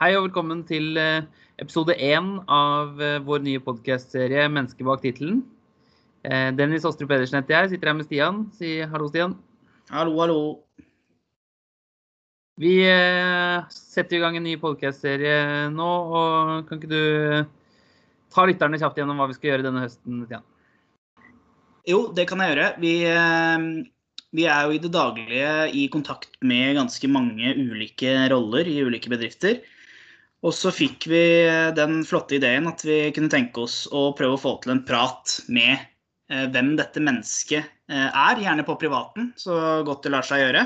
Hei 0.00 0.14
og 0.16 0.30
velkommen 0.30 0.62
til 0.64 0.94
eh, 0.96 1.26
episode 1.60 1.92
én 1.92 2.28
av 2.48 3.02
eh, 3.04 3.18
vår 3.20 3.42
nye 3.44 3.60
podkastserie 3.60 4.46
'Mennesket 4.48 4.86
bak 4.88 5.02
tittelen'. 5.02 5.42
Eh, 6.24 6.46
Dennis 6.56 6.86
Osterud 6.88 7.10
Pedersen 7.10 7.36
heter 7.36 7.52
jeg, 7.52 7.68
sitter 7.68 7.90
her 7.90 7.96
med 7.98 8.06
Stian. 8.06 8.38
Si 8.56 8.70
hallo, 8.80 9.10
Stian. 9.10 9.34
Hallo, 9.92 10.14
hallo. 10.22 10.38
Vi 12.56 12.78
setter 13.68 14.16
i 14.16 14.20
gang 14.22 14.38
en 14.38 14.46
ny 14.48 14.54
podkastserie 14.62 15.68
nå, 15.74 15.88
og 16.16 16.70
kan 16.70 16.80
ikke 16.80 16.88
du 16.88 17.04
ta 18.32 18.46
lytterne 18.48 18.80
kjapt 18.80 19.02
gjennom 19.02 19.20
hva 19.20 19.26
vi 19.28 19.36
skal 19.36 19.50
gjøre 19.50 19.66
denne 19.66 19.82
høsten, 19.84 20.22
Stian? 20.30 20.46
Jo, 21.90 22.06
det 22.16 22.24
kan 22.30 22.40
jeg 22.40 22.54
gjøre. 22.54 22.70
Vi, 22.80 22.94
vi 24.32 24.48
er 24.48 24.64
jo 24.64 24.78
i 24.78 24.80
det 24.80 24.92
daglige 24.96 25.52
i 25.76 25.84
kontakt 25.92 26.40
med 26.40 26.80
ganske 26.80 27.12
mange 27.12 27.52
ulike 27.52 28.16
roller 28.32 28.64
i 28.64 28.78
ulike 28.88 29.12
bedrifter. 29.12 29.60
Og 30.40 30.54
så 30.56 30.72
fikk 30.72 31.04
vi 31.10 31.22
den 31.76 32.00
flotte 32.08 32.38
ideen 32.38 32.68
at 32.70 32.84
vi 32.86 33.10
kunne 33.12 33.32
tenke 33.32 33.66
oss 33.66 33.84
å 33.92 34.10
prøve 34.16 34.38
å 34.38 34.40
få 34.40 34.54
til 34.62 34.72
en 34.72 34.84
prat 34.88 35.34
med 35.52 35.74
eh, 35.76 36.46
hvem 36.52 36.72
dette 36.78 37.02
mennesket 37.04 37.60
eh, 37.92 38.06
er, 38.08 38.40
gjerne 38.40 38.64
på 38.64 38.78
privaten, 38.80 39.34
så 39.36 39.82
godt 39.84 40.06
det 40.06 40.14
lar 40.14 40.24
seg 40.24 40.46
gjøre. 40.46 40.64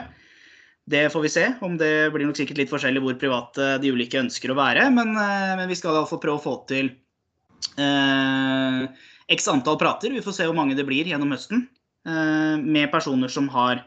Det 0.85 1.09
får 1.11 1.25
vi 1.25 1.33
se. 1.33 1.47
om 1.65 1.79
Det 1.81 2.13
blir 2.13 2.29
nok 2.29 2.39
sikkert 2.39 2.61
litt 2.61 2.71
forskjellig 2.73 3.03
hvor 3.03 3.17
private 3.19 3.71
de 3.83 3.93
ulike 3.95 4.21
ønsker 4.21 4.53
å 4.53 4.59
være. 4.59 4.87
Men, 4.95 5.17
eh, 5.17 5.55
men 5.59 5.71
vi 5.71 5.79
skal 5.81 5.97
iallfall 5.97 6.23
prøve 6.23 6.39
å 6.39 6.45
få 6.45 6.59
til 6.71 6.93
eh, 7.81 8.85
x 9.35 9.49
antall 9.51 9.81
prater. 9.81 10.13
Vi 10.13 10.23
får 10.25 10.39
se 10.39 10.47
hvor 10.49 10.59
mange 10.59 10.77
det 10.79 10.87
blir 10.87 11.09
gjennom 11.09 11.33
høsten. 11.35 11.67
Eh, 12.05 12.55
med 12.61 12.93
personer 12.93 13.33
som 13.33 13.49
har 13.49 13.81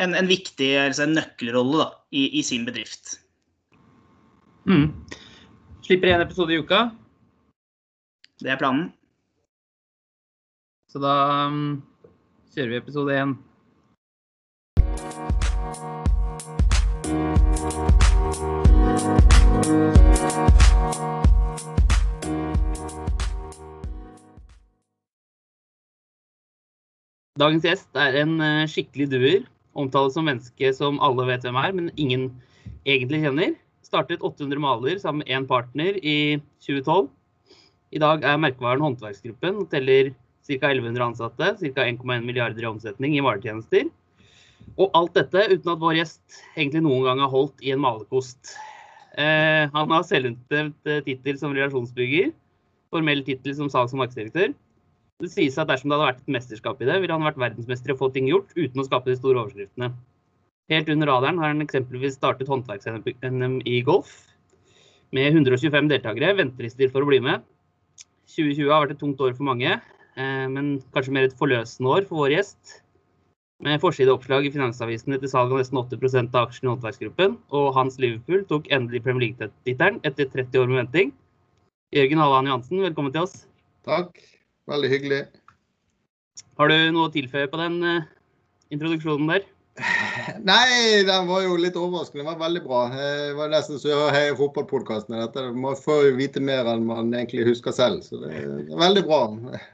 en, 0.00 0.14
en 0.14 0.28
viktig 0.28 0.70
altså 0.76 1.06
en 1.06 1.16
nøkkelrolle 1.16 1.82
da, 1.82 1.88
i, 2.12 2.28
i 2.38 2.44
sin 2.44 2.66
bedrift. 2.68 3.16
Mm. 4.66 4.92
Slipper 5.82 6.08
én 6.08 6.20
episode 6.20 6.52
i 6.52 6.58
uka. 6.58 6.90
Det 8.40 8.50
er 8.50 8.58
planen. 8.60 8.92
Så 10.90 11.00
da 11.00 11.46
um, 11.46 11.80
kjører 12.52 12.74
vi 12.74 12.80
episode 12.80 13.14
én. 13.16 13.36
Dagens 27.40 27.64
gjest 27.64 27.88
er 27.96 28.20
en 28.20 28.36
uh, 28.42 28.68
skikkelig 28.68 29.08
duer. 29.14 29.48
Omtales 29.72 30.18
som 30.18 30.26
menneske 30.28 30.74
som 30.76 31.00
alle 31.00 31.24
vet 31.30 31.46
hvem 31.46 31.56
er, 31.56 31.72
men 31.72 31.92
ingen 31.96 32.28
egentlig 32.84 33.22
kjenner 33.24 33.56
startet 33.86 34.22
800 34.22 34.60
maler 34.62 34.98
sammen 35.00 35.24
med 35.24 35.32
én 35.32 35.46
partner 35.48 35.96
i 36.02 36.40
2012. 36.64 37.08
I 37.90 38.02
dag 38.02 38.24
er 38.26 38.38
merkevaren 38.38 38.82
Håndverksgruppen 38.84 39.64
og 39.64 39.70
teller 39.72 40.12
ca. 40.46 40.70
1100 40.70 41.04
ansatte, 41.04 41.54
ca. 41.58 41.86
1,1 41.86 42.26
milliarder 42.26 42.64
i 42.64 42.70
omsetning 42.70 43.16
i 43.16 43.24
varetjenester. 43.24 43.88
Og 44.76 44.90
alt 44.94 45.16
dette 45.16 45.46
uten 45.50 45.72
at 45.72 45.82
vår 45.82 45.98
gjest 45.98 46.40
egentlig 46.56 46.84
noen 46.84 47.06
gang 47.08 47.22
har 47.24 47.32
holdt 47.32 47.64
i 47.64 47.72
en 47.74 47.82
malerkost. 47.82 48.54
Eh, 49.18 49.66
han 49.72 49.94
har 49.94 50.06
selvutnevnt 50.06 50.90
eh, 50.90 51.02
tittel 51.06 51.38
som 51.40 51.54
relasjonsbygger, 51.56 52.30
formell 52.94 53.24
tittel 53.26 53.56
som 53.58 53.70
salgs- 53.72 53.96
og 53.96 54.04
markedsdirektør. 54.04 54.54
Det 55.20 55.28
sies 55.32 55.58
at 55.60 55.68
dersom 55.68 55.90
det 55.90 55.98
hadde 55.98 56.12
vært 56.12 56.22
et 56.22 56.34
mesterskap 56.36 56.80
i 56.80 56.88
det, 56.88 57.00
ville 57.02 57.16
han 57.16 57.26
vært 57.26 57.40
verdensmester 57.40 57.92
i 57.92 57.96
å 57.96 58.00
få 58.00 58.08
ting 58.14 58.30
gjort 58.30 58.54
uten 58.56 58.80
å 58.80 58.86
skape 58.86 59.10
de 59.10 59.18
store 59.18 59.42
overskriftene. 59.42 59.90
Helt 60.70 60.90
under 60.92 61.08
radaren 61.10 61.38
har 61.42 61.50
han 61.50 61.64
eksempelvis 61.64 62.14
startet 62.14 62.50
håndverks-NM 62.50 63.56
i 63.66 63.80
golf 63.82 64.12
med 65.10 65.32
125 65.32 65.88
deltakere, 65.90 66.36
ventelister 66.38 66.92
for 66.92 67.02
å 67.02 67.08
bli 67.08 67.18
med. 67.24 67.42
2020 68.30 68.70
har 68.70 68.84
vært 68.84 68.94
et 68.94 69.00
tungt 69.02 69.22
år 69.26 69.34
for 69.34 69.48
mange, 69.48 69.72
eh, 69.74 70.46
men 70.46 70.78
kanskje 70.94 71.16
mer 71.16 71.26
et 71.26 71.34
forløsende 71.40 71.90
år 71.90 72.06
for 72.06 72.22
vår 72.22 72.36
gjest. 72.36 72.76
Med 73.60 73.82
forsideoppslag 73.82 74.46
i 74.46 74.52
Finansavisen 74.54 75.12
etter 75.12 75.28
salg 75.28 75.50
av 75.52 75.58
nesten 75.58 75.76
80% 75.82 76.30
av 76.38 76.46
aksjene 76.46 76.70
i 76.70 76.72
håndverksgruppen, 76.76 77.36
og 77.50 77.74
hans 77.74 77.98
Liverpool 77.98 78.46
tok 78.46 78.70
endelig 78.70 79.02
Premier 79.02 79.26
League-tittelen 79.26 80.00
etter 80.06 80.30
30 80.30 80.62
år 80.62 80.70
med 80.70 80.84
venting. 80.84 81.12
Jørgen 81.92 82.22
Halland 82.22 82.48
Johansen, 82.48 82.80
velkommen 82.86 83.12
til 83.12 83.26
oss. 83.26 83.46
Takk. 83.84 84.22
Veldig 84.70 84.88
hyggelig. 84.88 85.24
Har 86.56 86.70
du 86.70 86.76
noe 86.94 87.10
å 87.10 87.12
tilføye 87.12 87.50
på 87.50 87.58
den 87.58 87.82
uh, 87.82 88.06
introduksjonen 88.70 89.26
der? 89.34 89.48
Nei, 90.50 91.02
den 91.06 91.28
var 91.28 91.42
jo 91.44 91.56
litt 91.60 91.76
overraskende. 91.78 92.22
Den 92.22 92.28
var 92.30 92.40
veldig 92.40 92.62
bra. 92.64 92.80
Det 92.92 93.34
var 93.38 93.52
nesten 93.52 93.80
så 93.80 93.92
jeg 93.92 94.14
heier 94.14 94.38
fotballpodkastene. 94.38 95.22
Dette. 95.24 95.44
Man 95.56 95.78
får 95.78 96.08
jo 96.08 96.16
vite 96.18 96.42
mer 96.44 96.68
enn 96.70 96.86
man 96.88 97.12
egentlig 97.14 97.46
husker 97.48 97.74
selv. 97.76 98.02
Så 98.06 98.20
det 98.22 98.32
er 98.42 98.80
veldig 98.80 99.04
bra. 99.06 99.20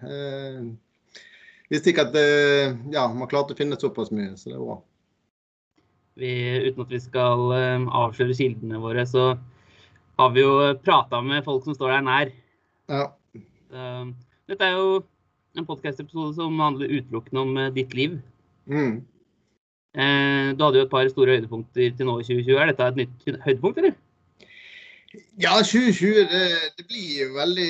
Jeg 0.06 1.72
visste 1.72 1.92
ikke 1.92 2.06
at 2.08 2.18
eh, 2.20 2.76
ja, 2.94 3.08
man 3.10 3.30
klarte 3.30 3.56
å 3.56 3.58
finne 3.58 3.78
såpass 3.80 4.12
mye, 4.14 4.36
så 4.38 4.52
det 4.52 4.58
er 4.58 4.62
bra. 4.62 4.78
Vi, 6.16 6.30
uten 6.68 6.86
at 6.86 6.94
vi 6.94 7.02
skal 7.02 7.42
eh, 7.56 7.88
avsløre 8.04 8.38
kildene 8.38 8.80
våre, 8.80 9.02
så 9.08 9.32
har 10.20 10.30
vi 10.32 10.46
jo 10.46 10.54
prata 10.84 11.20
med 11.24 11.44
folk 11.44 11.66
som 11.66 11.76
står 11.76 11.96
deg 11.96 12.06
nær. 12.06 12.32
Ja. 12.92 13.04
Dette 14.46 14.62
er 14.62 14.78
jo 14.78 15.02
en 15.58 15.66
podkast-episode 15.66 16.36
som 16.38 16.62
handler 16.62 16.94
utelukkende 16.94 17.42
om 17.42 17.58
ditt 17.74 17.92
liv. 17.98 18.14
Mm. 18.70 19.02
Eh, 19.96 20.52
du 20.52 20.64
hadde 20.64 20.82
jo 20.82 20.84
et 20.84 20.92
par 20.92 21.08
store 21.08 21.38
høydepunkter 21.38 21.94
til 21.96 22.08
nå 22.08 22.18
i 22.20 22.26
2020. 22.26 22.58
Er 22.60 22.72
dette 22.72 22.90
et 22.90 22.98
nytt 23.00 23.30
høydepunkt, 23.46 23.80
eller? 23.80 23.96
Ja, 25.40 25.54
2020 25.64 26.26
det, 26.28 26.40
det 26.76 26.84
blir 26.90 27.30
veldig 27.32 27.68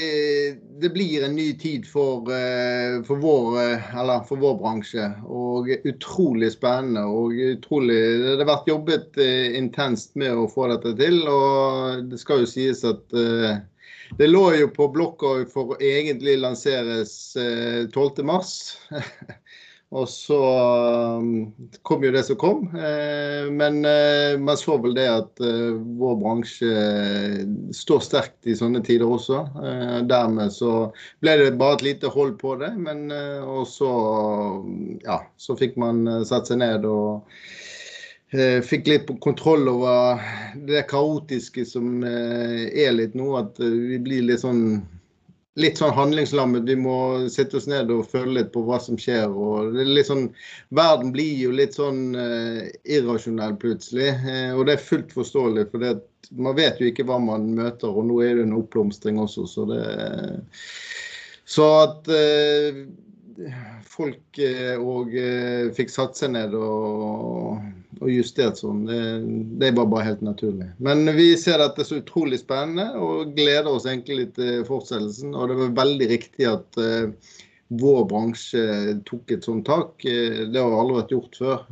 Det 0.83 0.89
blir 0.91 1.27
en 1.27 1.37
ny 1.37 1.53
tid 1.61 1.85
for, 1.87 2.27
eh, 2.35 2.97
for, 3.07 3.21
vår, 3.23 3.59
eh, 3.63 3.85
eller 4.01 4.25
for 4.27 4.43
vår 4.43 4.57
bransje. 4.59 5.07
Og 5.31 5.71
utrolig 5.87 6.51
spennende. 6.57 7.05
Og 7.07 7.39
utrolig 7.53 8.01
Det 8.25 8.41
har 8.43 8.51
vært 8.51 8.73
jobbet 8.73 9.23
intenst 9.61 10.17
med 10.19 10.35
å 10.35 10.51
få 10.51 10.67
dette 10.75 10.97
til. 10.99 11.23
Og 11.31 12.11
det 12.11 12.19
skal 12.23 12.43
jo 12.43 12.51
sies 12.51 12.83
at 12.89 13.07
det 14.17 14.29
lå 14.31 14.45
jo 14.55 14.69
på 14.75 14.91
blokka 14.95 15.39
for 15.51 15.75
å 15.75 15.79
egentlig 15.83 16.41
lanseres 16.43 17.37
12.3. 17.37 18.43
Og 19.95 20.09
så 20.11 20.39
um, 21.23 21.53
kom 21.87 22.03
jo 22.03 22.11
det 22.11 22.25
som 22.27 22.39
kom. 22.41 22.65
Eh, 22.75 23.47
men 23.55 23.85
eh, 23.87 24.35
man 24.43 24.59
så 24.59 24.75
vel 24.83 24.97
det 24.99 25.07
at 25.07 25.43
eh, 25.45 25.77
vår 26.01 26.17
bransje 26.19 26.73
står 27.77 28.03
sterkt 28.03 28.51
i 28.51 28.57
sånne 28.59 28.83
tider 28.87 29.07
også. 29.07 29.45
Dermed 30.11 30.51
så 30.55 30.89
ble 31.23 31.37
det 31.39 31.55
bare 31.61 31.79
et 31.79 31.87
lite 31.87 32.11
hold 32.11 32.35
på 32.41 32.57
det. 32.59 32.73
Men 32.83 33.07
og 33.47 33.63
så, 33.71 33.93
ja, 35.07 35.21
så 35.39 35.57
fikk 35.59 35.79
man 35.79 36.03
satt 36.27 36.51
seg 36.51 36.61
ned 36.65 36.87
og 36.91 37.23
fikk 38.67 38.89
litt 38.91 39.11
kontroll 39.23 39.69
over 39.71 40.19
det 40.67 40.83
kaotiske 40.91 41.63
som 41.69 42.03
er 42.03 42.91
litt 42.97 43.15
nå. 43.15 43.31
At 43.39 43.63
vi 43.63 44.03
blir 44.03 44.27
litt 44.27 44.43
sånn 44.43 44.83
litt 45.57 45.81
sånn 45.81 45.95
handlingslammet. 45.97 46.67
Vi 46.69 46.77
må 46.79 46.97
sitte 47.33 47.57
oss 47.59 47.69
ned 47.71 47.91
og 47.93 48.09
føle 48.11 48.39
litt 48.39 48.53
på 48.55 48.63
hva 48.67 48.79
som 48.83 48.99
skjer. 49.01 49.31
og 49.33 49.73
det 49.75 49.85
er 49.87 49.95
litt 49.99 50.11
sånn, 50.11 50.27
Verden 50.77 51.15
blir 51.15 51.33
jo 51.41 51.55
litt 51.57 51.79
sånn 51.79 52.13
uh, 52.17 52.67
irrasjonell 52.85 53.57
plutselig. 53.63 54.13
Uh, 54.27 54.53
og 54.57 54.67
det 54.69 54.77
er 54.77 54.85
fullt 54.91 55.17
forståelig, 55.17 55.69
for 55.73 55.85
det, 55.85 55.95
man 56.37 56.59
vet 56.59 56.81
jo 56.81 56.91
ikke 56.91 57.07
hva 57.09 57.19
man 57.23 57.49
møter. 57.57 57.89
Og 57.89 58.09
nå 58.11 58.21
er 58.27 58.37
det 58.37 58.47
en 58.49 58.59
oppblomstring 58.59 59.21
også, 59.23 59.49
så 59.49 59.67
det 59.73 59.83
Så 61.47 61.67
at 61.79 62.09
uh, 62.11 62.85
folk 63.87 64.41
òg 64.81 65.17
fikk 65.77 65.91
satt 65.93 66.17
seg 66.17 66.33
ned 66.37 66.55
og 66.57 67.61
og 68.01 68.11
justert 68.13 68.61
sånn. 68.61 68.85
Det, 68.89 69.01
det 69.61 69.73
var 69.77 69.89
bare 69.91 70.11
helt 70.11 70.23
naturlig. 70.25 70.69
Men 70.83 71.09
vi 71.17 71.31
ser 71.41 71.61
dette 71.63 71.85
så 71.87 72.01
utrolig 72.03 72.41
spennende 72.43 72.91
og 73.01 73.35
gleder 73.37 73.71
oss 73.73 73.89
egentlig 73.89 74.31
til 74.37 74.65
fortsettelsen. 74.69 75.35
Og 75.35 75.51
det 75.51 75.59
var 75.63 75.75
veldig 75.81 76.09
riktig 76.13 76.49
at 76.51 76.81
uh, 76.81 77.35
vår 77.81 78.05
bransje 78.11 78.97
tok 79.09 79.37
et 79.37 79.47
sånt 79.47 79.67
tak. 79.69 80.05
Det 80.05 80.61
har 80.61 80.77
aldri 80.77 81.01
vært 81.01 81.15
gjort 81.17 81.41
før. 81.41 81.65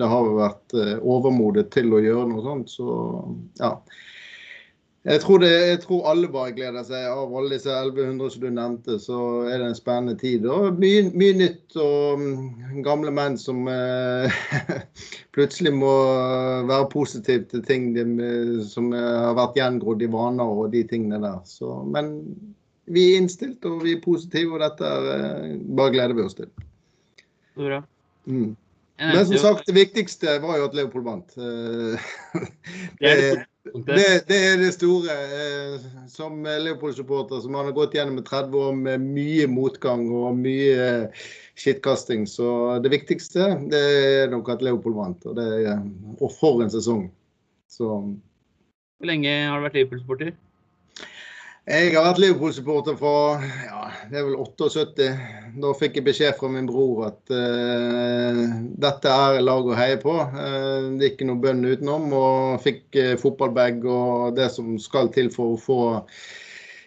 Det 0.00 0.08
har 0.10 0.32
vært 0.40 0.74
overmodet 0.98 1.68
til 1.76 1.94
å 1.94 2.02
gjøre 2.02 2.26
noe 2.32 2.42
sånt. 2.42 2.72
Så 2.72 2.96
ja. 3.60 3.76
Jeg 5.06 5.20
tror, 5.22 5.38
det, 5.38 5.50
jeg 5.68 5.78
tror, 5.84 6.00
alle 6.10 6.28
bare 6.34 6.52
gleder 6.56 6.82
seg. 6.82 7.04
Av 7.06 7.30
alle 7.38 7.54
disse 7.54 7.70
1100 7.70 8.32
som 8.34 8.42
du 8.42 8.48
nevnte, 8.50 8.96
så 8.98 9.18
er 9.46 9.60
det 9.62 9.68
en 9.68 9.78
spennende 9.78 10.16
tid. 10.18 10.48
Og 10.50 10.80
mye, 10.82 11.04
mye 11.14 11.36
nytt 11.38 11.76
og 11.78 12.18
um, 12.18 12.80
gamle 12.82 13.12
menn 13.14 13.38
som 13.38 13.68
eh, 13.70 14.34
plutselig 15.36 15.76
må 15.78 15.92
være 16.66 16.90
positive 16.90 17.46
til 17.52 17.62
ting 17.68 17.92
de, 17.94 18.02
som 18.66 18.90
har 18.96 19.38
vært 19.38 19.60
gjengrodd 19.60 20.02
i 20.02 20.10
vaner 20.10 20.58
og 20.58 20.74
de 20.74 20.82
tingene 20.90 21.22
der. 21.22 21.38
Så, 21.46 21.70
men 21.86 22.16
vi 22.90 23.12
er 23.12 23.22
innstilt 23.22 23.62
og 23.70 23.84
vi 23.86 23.94
er 23.94 24.02
positive, 24.02 24.58
og 24.58 24.64
dette 24.66 24.90
er, 24.90 25.42
uh, 25.54 25.66
bare 25.78 25.94
gleder 25.94 26.18
vi 26.18 26.26
oss 26.26 26.38
til. 26.42 26.50
Bra. 27.54 27.84
Mm. 28.26 28.56
Men 28.98 29.26
som 29.26 29.36
sagt, 29.38 29.66
det 29.68 29.74
viktigste 29.76 30.38
var 30.40 30.56
jo 30.56 30.68
at 30.70 30.76
Leopold 30.76 31.04
vant. 31.04 31.34
det 33.00 33.10
er 33.10 33.20
det. 33.20 33.44
Det, 33.84 34.36
er 34.36 34.60
det 34.60 34.70
store. 34.76 35.12
Eh, 35.12 35.86
som 36.08 36.38
Leopold-supporter 36.46 37.42
som 37.42 37.58
har 37.58 37.72
gått 37.76 37.96
gjennom 37.96 38.22
30 38.24 38.56
år 38.62 38.78
med 38.78 39.04
mye 39.04 39.48
motgang 39.50 40.06
og 40.14 40.38
mye 40.38 41.10
skittkasting. 41.58 42.24
Så 42.30 42.46
det 42.84 42.94
viktigste 42.94 43.50
det 43.72 43.82
er 44.22 44.32
nok 44.32 44.48
at 44.54 44.64
Leopold 44.64 44.96
vant. 44.96 45.28
Og, 45.28 45.36
det, 45.36 45.76
og 46.20 46.32
for 46.32 46.64
en 46.64 46.72
sesong. 46.72 47.08
Så 47.68 47.90
Hvor 48.00 49.10
lenge 49.10 49.34
har 49.50 49.58
du 49.58 49.66
vært 49.66 49.80
Liverpool-supporter? 49.80 50.36
Jeg 51.66 51.96
har 51.96 52.04
vært 52.06 52.20
Liverpool-supporter 52.22 52.94
fra 52.94 53.12
ja, 53.42 53.88
det 54.06 54.20
er 54.20 54.26
vel 54.28 54.36
78. 54.38 55.06
Da 55.58 55.72
fikk 55.74 55.96
jeg 55.98 56.04
beskjed 56.06 56.36
fra 56.38 56.50
min 56.54 56.68
bror 56.68 57.08
at 57.08 57.32
uh, 57.34 58.42
dette 58.84 59.10
er 59.10 59.42
lag 59.42 59.66
å 59.66 59.74
heie 59.74 59.96
på. 59.98 60.14
Uh, 60.14 60.94
det 60.94 61.02
er 61.02 61.10
ikke 61.10 61.26
noe 61.26 61.42
bønn 61.42 61.66
utenom. 61.66 62.06
Og 62.14 62.62
fikk 62.62 62.84
uh, 63.00 63.16
fotballbag 63.18 63.82
og 63.82 64.38
det 64.38 64.46
som 64.54 64.76
skal 64.78 65.10
til 65.16 65.32
for 65.34 65.56
å 65.56 65.60
få 65.64 65.80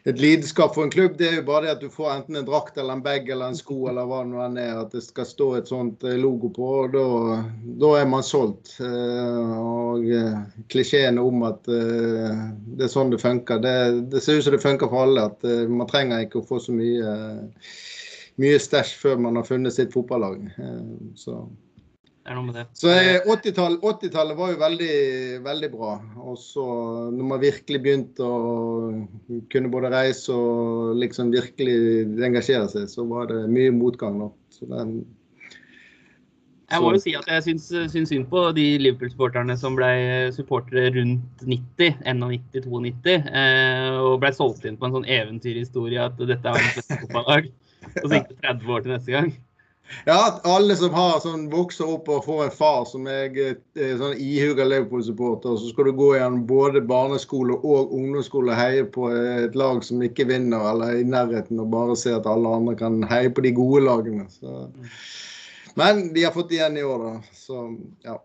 et 0.07 0.19
lidenskap 0.19 0.75
for 0.75 0.85
en 0.85 0.91
klubb, 0.91 1.17
det 1.19 1.27
er 1.27 1.35
jo 1.39 1.45
bare 1.49 1.65
det 1.65 1.71
at 1.73 1.81
du 1.83 1.89
får 1.91 2.11
enten 2.13 2.39
en 2.39 2.47
drakt 2.47 2.77
eller 2.79 2.95
en 2.95 3.03
bag 3.03 3.27
eller 3.29 3.51
en 3.51 3.57
sko 3.57 3.89
eller 3.91 4.07
hva 4.07 4.21
det 4.23 4.31
nå 4.31 4.41
er, 4.47 4.77
at 4.79 4.95
det 4.95 5.03
skal 5.03 5.27
stå 5.27 5.47
et 5.57 5.71
sånt 5.71 6.05
eh, 6.07 6.15
logo 6.19 6.51
på. 6.55 6.69
og 6.83 6.95
Da, 6.95 7.03
da 7.83 7.91
er 7.99 8.09
man 8.09 8.23
solgt. 8.23 8.77
Eh, 8.79 9.53
og 9.59 10.07
eh, 10.07 10.39
klisjeen 10.71 11.19
om 11.19 11.43
at 11.49 11.67
det 11.67 12.87
er 12.87 12.91
sånn 12.91 13.11
det 13.11 13.21
funker, 13.21 13.59
det, 13.63 13.77
det 14.13 14.23
ser 14.23 14.39
ut 14.39 14.47
som 14.47 14.55
det 14.55 14.63
funker 14.63 14.91
for 14.91 15.07
alle. 15.07 15.29
At 15.33 15.43
man 15.69 15.89
trenger 15.89 16.23
ikke 16.23 16.43
å 16.43 16.47
få 16.47 16.61
så 16.63 16.75
mye, 16.75 17.15
mye 18.39 18.61
stæsj 18.61 18.95
før 19.01 19.25
man 19.27 19.39
har 19.39 19.47
funnet 19.47 19.75
sitt 19.75 19.91
fotballag. 19.95 20.47
Så 21.19 21.43
er 22.27 22.37
noe 22.37 22.45
med 22.47 22.57
det. 22.59 22.65
Så 22.77 22.91
80-tallet 22.91 23.85
80 23.85 24.33
var 24.37 24.51
jo 24.53 24.57
veldig, 24.61 24.95
veldig 25.45 25.69
bra. 25.73 25.93
Og 26.21 26.35
så 26.41 26.65
når 27.13 27.29
man 27.31 27.43
virkelig 27.43 27.81
begynte 27.85 28.25
å 28.25 28.41
kunne 29.53 29.71
både 29.73 29.93
reise 29.93 30.35
og 30.35 30.99
liksom 30.99 31.31
virkelig 31.33 31.77
engasjere 32.25 32.67
seg, 32.71 32.89
så 32.91 33.07
var 33.09 33.31
det 33.31 33.45
mye 33.51 33.73
motgang 33.75 34.19
nå. 34.19 34.29
Den, 34.59 34.99
jeg 36.69 36.83
må 36.83 36.91
jo 36.93 37.01
si 37.01 37.15
at 37.17 37.25
jeg 37.31 37.45
syns, 37.47 37.67
syns 37.93 38.11
synd 38.11 38.27
på 38.29 38.43
de 38.53 38.65
Liverpool-supporterne 38.83 39.55
som 39.57 39.77
ble 39.77 39.89
supportere 40.35 40.91
rundt 40.99 41.41
90, 41.41 42.03
91-92, 42.05 43.15
eh, 43.15 43.97
og 43.97 44.19
ble 44.21 44.31
solgt 44.37 44.67
inn 44.69 44.77
på 44.77 44.85
en 44.85 44.99
sånn 44.99 45.07
eventyrhistorie 45.09 46.03
at 46.03 46.19
dette 46.19 46.37
er 46.37 46.59
verdens 46.59 46.77
beste 46.77 46.99
fotballag. 47.01 47.49
Og 47.95 48.03
så 48.05 48.11
gikk 48.19 48.29
det 48.29 48.41
30 48.45 48.75
år 48.75 48.85
til 48.85 48.93
neste 48.93 49.15
gang. 49.15 49.31
Ja, 50.05 50.27
at 50.27 50.45
alle 50.47 50.75
som 50.77 50.93
har 50.93 51.19
sånn, 51.23 51.47
vokser 51.51 51.89
opp 51.95 52.09
og 52.11 52.25
får 52.25 52.43
en 52.45 52.53
far 52.53 52.83
som 52.89 53.07
er 53.09 53.33
eh, 53.41 53.95
sånn 53.97 54.17
ihuga 54.21 54.67
Liverpool-supporter, 54.67 55.57
så 55.57 55.71
skal 55.71 55.89
du 55.89 55.93
gå 55.97 56.11
gjennom 56.15 56.45
både 56.49 56.83
barneskole 56.85 57.57
og 57.57 57.93
ungdomsskole 57.97 58.53
og 58.53 58.59
heie 58.59 58.85
på 58.85 59.09
et 59.13 59.57
lag 59.57 59.81
som 59.85 60.03
ikke 60.05 60.27
vinner, 60.29 60.67
eller 60.71 61.01
i 61.01 61.07
nærheten, 61.07 61.61
og 61.61 61.71
bare 61.73 61.97
se 61.99 62.13
at 62.15 62.29
alle 62.29 62.53
andre 62.61 62.75
kan 62.79 63.01
heie 63.09 63.33
på 63.33 63.45
de 63.45 63.53
gode 63.57 63.83
lagene. 63.87 64.27
Så. 64.33 64.69
Men 65.79 66.09
de 66.13 66.25
har 66.27 66.35
fått 66.37 66.53
igjen 66.53 66.77
i 66.77 66.85
år, 66.85 67.05
da. 67.07 67.35
Så 67.35 67.65
ja. 68.05 68.19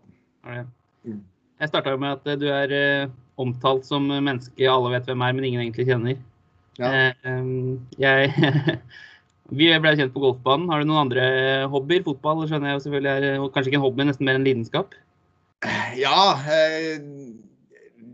Mm. 1.05 1.23
Jeg 1.61 1.71
starta 1.71 1.97
med 1.97 2.19
at 2.19 2.41
du 2.41 2.47
er 2.53 2.77
eh, 2.77 3.11
omtalt 3.41 3.87
som 3.89 4.07
menneske 4.13 4.69
alle 4.69 4.93
vet 4.95 5.09
hvem 5.09 5.25
er, 5.25 5.37
men 5.37 5.49
ingen 5.49 5.65
egentlig 5.65 5.89
kjenner. 5.89 6.21
Ja. 6.79 6.91
Eh, 6.91 7.51
jeg 8.03 8.31
Vi 9.53 9.69
ble 9.69 9.97
kjent 9.99 10.15
på 10.15 10.23
golfbanen. 10.23 10.71
Har 10.73 10.81
du 10.81 10.89
noen 10.89 11.07
andre 11.07 11.25
hobbyer? 11.73 12.05
Fotball 12.07 12.47
skjønner 12.49 12.73
jeg 12.73 12.85
selvfølgelig 12.87 13.11
er 13.13 13.49
kanskje 13.53 13.73
ikke 13.73 13.81
en 13.81 13.85
hobby, 13.85 14.07
nesten 14.09 14.29
mer 14.29 14.39
en 14.39 14.47
lidenskap? 14.47 14.95
Ja, 15.97 16.37
eh, 16.49 17.01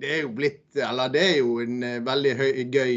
det 0.00 0.10
er 0.14 0.20
jo 0.22 0.30
blitt 0.34 0.78
Eller 0.78 1.10
det 1.10 1.22
er 1.22 1.36
jo 1.40 1.56
en 1.62 1.82
eh, 1.82 1.96
veldig 2.06 2.34
høy, 2.38 2.50
gøy 2.70 2.94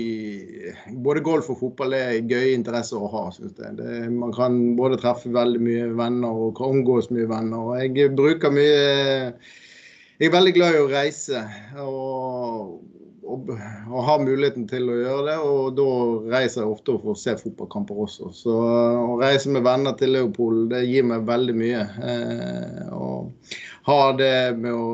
Både 1.06 1.24
golf 1.26 1.50
og 1.50 1.58
fotball 1.58 1.96
er 1.98 2.20
gøye 2.30 2.54
interesser 2.54 3.02
å 3.02 3.10
ha, 3.10 3.24
syns 3.34 3.58
jeg. 3.58 3.78
Det, 3.80 4.00
man 4.14 4.34
kan 4.36 4.60
både 4.78 5.00
treffe 5.02 5.34
veldig 5.34 5.62
mye 5.64 5.90
venner 5.98 6.44
og 6.48 6.62
omgås 6.64 7.10
mye 7.14 7.30
venner. 7.30 7.70
Og 7.70 7.82
jeg 7.82 8.14
bruker 8.18 8.54
mye 8.54 8.82
Jeg 10.20 10.30
er 10.30 10.36
veldig 10.38 10.56
glad 10.58 10.78
i 10.78 10.84
å 10.84 10.92
reise. 10.92 11.46
og 11.82 12.93
og, 13.34 13.52
og, 13.90 14.00
har 14.08 14.24
muligheten 14.24 14.66
til 14.70 14.90
å 14.90 14.98
gjøre 15.00 15.26
det. 15.28 15.38
Og 15.50 15.78
da 15.78 15.88
reiser 16.36 16.64
jeg 16.64 16.72
ofte 16.72 16.98
for 16.98 17.14
å 17.14 17.20
se 17.20 17.36
fotballkamper 17.40 18.02
også. 18.06 18.32
Så 18.38 18.58
å 18.58 19.20
reise 19.22 19.52
med 19.54 19.66
venner 19.66 19.96
til 20.00 20.14
Leopold, 20.16 20.68
det 20.74 20.84
gir 20.88 21.08
meg 21.10 21.26
veldig 21.30 21.56
mye. 21.60 21.86
Eh, 22.10 22.84
og 22.94 23.56
ha 23.90 24.02
det 24.20 24.36
med 24.60 24.74
å 24.74 24.90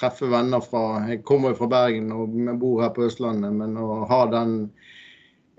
treffe 0.00 0.30
venner 0.32 0.62
fra 0.64 1.02
Jeg 1.10 1.24
kommer 1.28 1.52
fra 1.58 1.68
Bergen 1.70 2.08
og 2.16 2.32
bor 2.60 2.80
her 2.84 2.92
på 2.96 3.04
Østlandet, 3.08 3.52
men 3.52 3.76
å 3.76 4.06
ha 4.08 4.24
den 4.32 4.54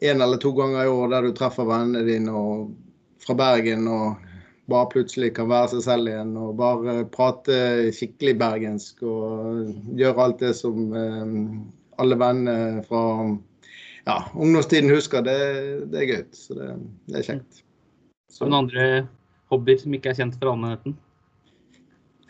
en 0.02 0.22
eller 0.26 0.42
to 0.42 0.50
ganger 0.58 0.88
i 0.88 0.90
år 0.90 1.12
der 1.14 1.28
du 1.28 1.36
treffer 1.38 1.68
vennene 1.70 2.02
dine 2.08 2.34
fra 3.22 3.36
Bergen 3.38 3.86
og 3.92 4.31
bare 4.72 4.90
plutselig 4.94 5.34
kan 5.38 5.50
være 5.52 5.74
seg 5.76 5.86
selv 5.86 6.10
igjen 6.12 6.34
og 6.40 6.58
bare 6.60 7.02
prate 7.14 7.60
skikkelig 7.96 8.36
bergensk 8.42 9.04
og 9.06 9.72
gjøre 10.00 10.26
alt 10.26 10.42
det 10.44 10.56
som 10.58 10.92
eh, 10.98 11.38
alle 12.02 12.18
venner 12.20 12.82
fra 12.88 13.04
ja, 14.08 14.18
ungdomstiden 14.34 14.90
husker. 14.90 15.22
Det, 15.22 15.38
det 15.92 16.02
er 16.02 16.10
gøy. 16.10 16.24
Så 16.34 16.58
det, 16.58 16.74
det 17.12 17.22
er 17.22 17.28
kjekt. 17.30 17.64
Så. 18.32 18.46
Noen 18.46 18.64
andre 18.64 18.90
hobbyer 19.52 19.82
som 19.82 19.96
ikke 19.98 20.14
er 20.14 20.22
kjent 20.22 20.38
for 20.40 20.54
allmennheten? 20.54 20.98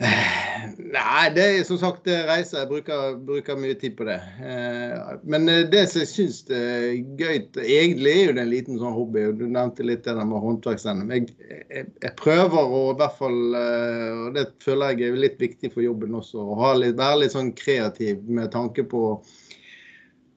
Nei, 0.77 1.29
det 1.35 1.43
er 1.43 1.63
som 1.67 1.79
sagt 1.81 2.07
reiser. 2.07 2.61
Jeg 2.61 2.69
bruker, 2.69 3.15
bruker 3.27 3.59
mye 3.59 3.75
tid 3.79 3.95
på 3.97 4.05
det. 4.07 4.17
Eh, 4.43 5.11
men 5.23 5.49
eh, 5.51 5.63
det 5.71 5.83
som 5.91 6.01
jeg 6.03 6.09
syns 6.11 6.41
er 6.53 6.97
gøy 7.19 7.39
Egentlig 7.61 8.13
er 8.13 8.23
jo 8.29 8.35
det 8.37 8.43
en 8.43 8.51
liten 8.51 8.81
sånn 8.81 8.95
hobby. 8.95 9.25
Du 9.37 9.45
nevnte 9.47 9.85
litt 9.87 10.03
det 10.05 10.15
der 10.17 10.27
med 10.27 10.43
håndverksenden. 10.43 11.13
Jeg, 11.15 11.35
jeg, 11.69 11.85
jeg, 12.03 12.13
prøver 12.21 12.75
å 12.79 12.83
i 12.91 12.97
hvert 13.01 13.17
fall, 13.19 13.39
eh, 13.57 14.09
og 14.25 14.37
det 14.37 14.47
føler 14.63 14.95
jeg 14.95 15.11
er 15.11 15.21
litt 15.25 15.39
viktig 15.41 15.73
for 15.73 15.85
jobben 15.85 16.17
også, 16.19 16.43
å 16.43 16.73
litt, 16.77 16.97
være 16.99 17.23
litt 17.23 17.35
sånn 17.35 17.53
kreativ 17.57 18.21
med 18.29 18.51
tanke 18.53 18.85
på 18.87 19.05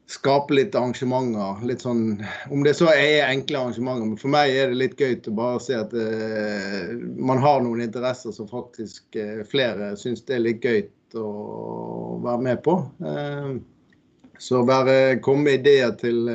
skape 0.07 0.55
litt 0.55 0.75
arrangementer. 0.75 1.67
litt 1.67 1.81
sånn, 1.81 2.25
Om 2.51 2.65
det 2.65 2.75
så 2.77 2.91
er 2.93 3.29
enkle 3.29 3.59
arrangementer. 3.59 4.11
Men 4.11 4.21
for 4.21 4.33
meg 4.35 4.53
er 4.53 4.73
det 4.73 4.81
litt 4.81 5.01
gøy 5.01 5.17
å 5.31 5.37
bare 5.37 5.63
se 5.65 5.79
at 5.79 5.95
uh, 5.95 6.93
man 7.17 7.41
har 7.43 7.63
noen 7.65 7.85
interesser 7.87 8.35
som 8.37 8.51
faktisk 8.51 9.17
uh, 9.17 9.41
flere 9.49 9.95
syns 10.01 10.25
det 10.29 10.37
er 10.37 10.45
litt 10.45 10.65
gøy 10.65 10.85
å 11.15 12.21
være 12.25 12.43
med 12.51 12.63
på. 12.67 12.79
Uh, 13.01 13.57
så 14.43 14.65
bare 14.67 15.21
komme 15.23 15.47
med 15.47 15.61
ideer 15.63 15.93
til 15.95 16.27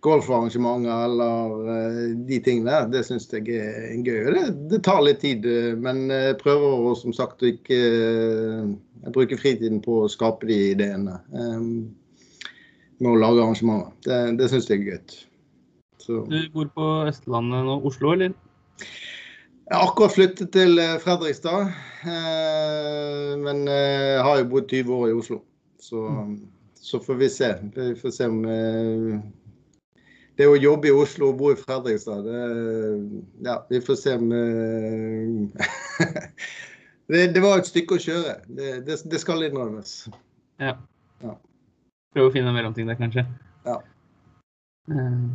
golfarrangementer 0.00 1.02
eller 1.04 2.14
de 2.24 2.38
tingene 2.40 2.72
der, 2.72 2.86
det 2.88 3.02
syns 3.04 3.28
jeg 3.28 3.52
er 3.52 3.98
gøy. 4.00 4.30
Det, 4.32 4.44
det, 4.72 4.78
tar 4.86 5.02
litt 5.04 5.20
tid, 5.20 5.44
men 5.76 6.06
jeg 6.08 6.38
prøver 6.40 6.94
som 6.96 7.12
sagt 7.12 7.44
å 7.44 7.50
ikke 7.52 7.82
bruke 9.12 9.36
fritiden 9.36 9.84
på 9.84 10.00
å 10.06 10.08
skape 10.08 10.48
de 10.48 10.56
ideene. 10.72 11.18
Med 13.00 13.14
å 13.14 13.20
lage 13.20 13.42
arrangementer. 13.42 13.92
Det, 14.04 14.20
det 14.40 14.50
syns 14.52 14.68
jeg 14.68 14.82
er 14.84 14.88
gøy. 14.92 15.20
Du 16.06 16.36
bor 16.52 16.68
på 16.74 16.86
Østlandet 17.08 17.64
nå, 17.66 17.80
Oslo, 17.86 18.12
eller? 18.16 18.32
Jeg 19.70 19.78
har 19.78 19.86
akkurat 19.86 20.14
flyttet 20.16 20.48
til 20.50 20.80
eh, 20.82 20.96
Fredrikstad. 20.98 21.68
Eh, 22.02 23.36
men 23.38 23.60
jeg 23.70 24.16
eh, 24.16 24.22
har 24.26 24.40
jo 24.40 24.48
bodd 24.50 24.72
20 24.72 24.96
år 24.96 25.04
i 25.12 25.14
Oslo. 25.14 25.38
Så, 25.78 26.00
mm. 26.10 26.32
så 26.74 26.98
får 27.04 27.20
vi 27.20 27.28
se. 27.30 27.50
Vi 27.76 27.94
får 28.00 28.10
se 28.16 28.26
om 28.26 28.40
det 30.40 30.48
å 30.48 30.56
jobbe 30.58 30.90
i 30.90 30.96
Oslo 30.96 31.30
og 31.30 31.38
bo 31.38 31.52
i 31.52 31.58
Fredrikstad, 31.60 32.24
det, 32.24 32.40
ja, 33.44 33.58
vi 33.68 33.80
får 33.84 33.96
se 34.00 34.14
om 34.16 34.26
det, 37.12 37.22
det, 37.36 37.42
var 37.44 37.60
et 37.60 37.70
stykke 37.70 37.94
å 37.94 38.02
kjøre. 38.02 38.34
Det, 38.48 38.72
det, 38.88 38.98
det 39.12 39.20
skal 39.22 39.44
innrømmes. 39.46 39.92
Ja. 40.58 40.74
ja. 41.22 41.36
Prøve 42.10 42.30
å 42.30 42.32
finne 42.34 42.50
en 42.50 42.56
mellomting 42.56 42.88
der, 42.90 42.98
kanskje. 42.98 43.22
Ja. 43.66 43.76
Eh, 44.90 45.26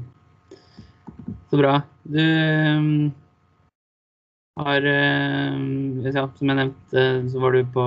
så 1.50 1.60
bra. 1.60 1.78
Du 2.04 2.20
eh, 2.20 2.88
har 4.60 4.88
eh, 4.90 5.54
ja, 6.10 6.26
Som 6.36 6.52
jeg 6.52 6.60
nevnte, 6.60 7.06
så 7.32 7.44
var 7.44 7.56
du 7.56 7.62
på, 7.72 7.86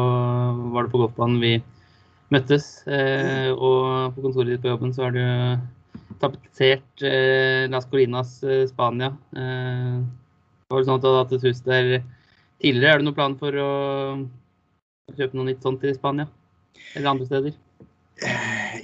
var 0.73 0.87
du 0.87 0.95
på 0.95 1.02
golfbanen. 1.02 1.42
Vi 1.42 1.52
møttes. 2.33 2.71
Og 2.88 4.14
på 4.14 4.25
kontoret 4.25 4.54
ditt 4.54 4.64
på 4.64 4.73
jobben 4.73 4.90
så 4.92 5.07
har 5.07 5.14
du 5.16 5.23
tapetsert 6.21 7.04
Las 7.73 7.87
Colinas 7.88 8.35
Spania. 8.68 9.14
Var 9.33 10.75
det 10.75 10.88
sånn 10.88 10.99
at 10.99 11.04
du 11.04 11.09
hadde 11.09 11.23
hatt 11.23 11.33
et 11.38 11.47
hus 11.49 11.62
der 11.64 11.88
tidligere? 12.61 12.99
Er 12.99 13.00
det 13.00 13.09
noen 13.09 13.16
plan 13.16 13.38
for 13.40 13.57
å 13.57 13.71
kjøpe 15.16 15.40
noe 15.40 15.49
nytt 15.49 15.64
sånt 15.64 15.88
i 15.88 15.95
Spania? 15.97 16.28
Eller 16.92 17.14
andre 17.14 17.30
steder? 17.30 17.57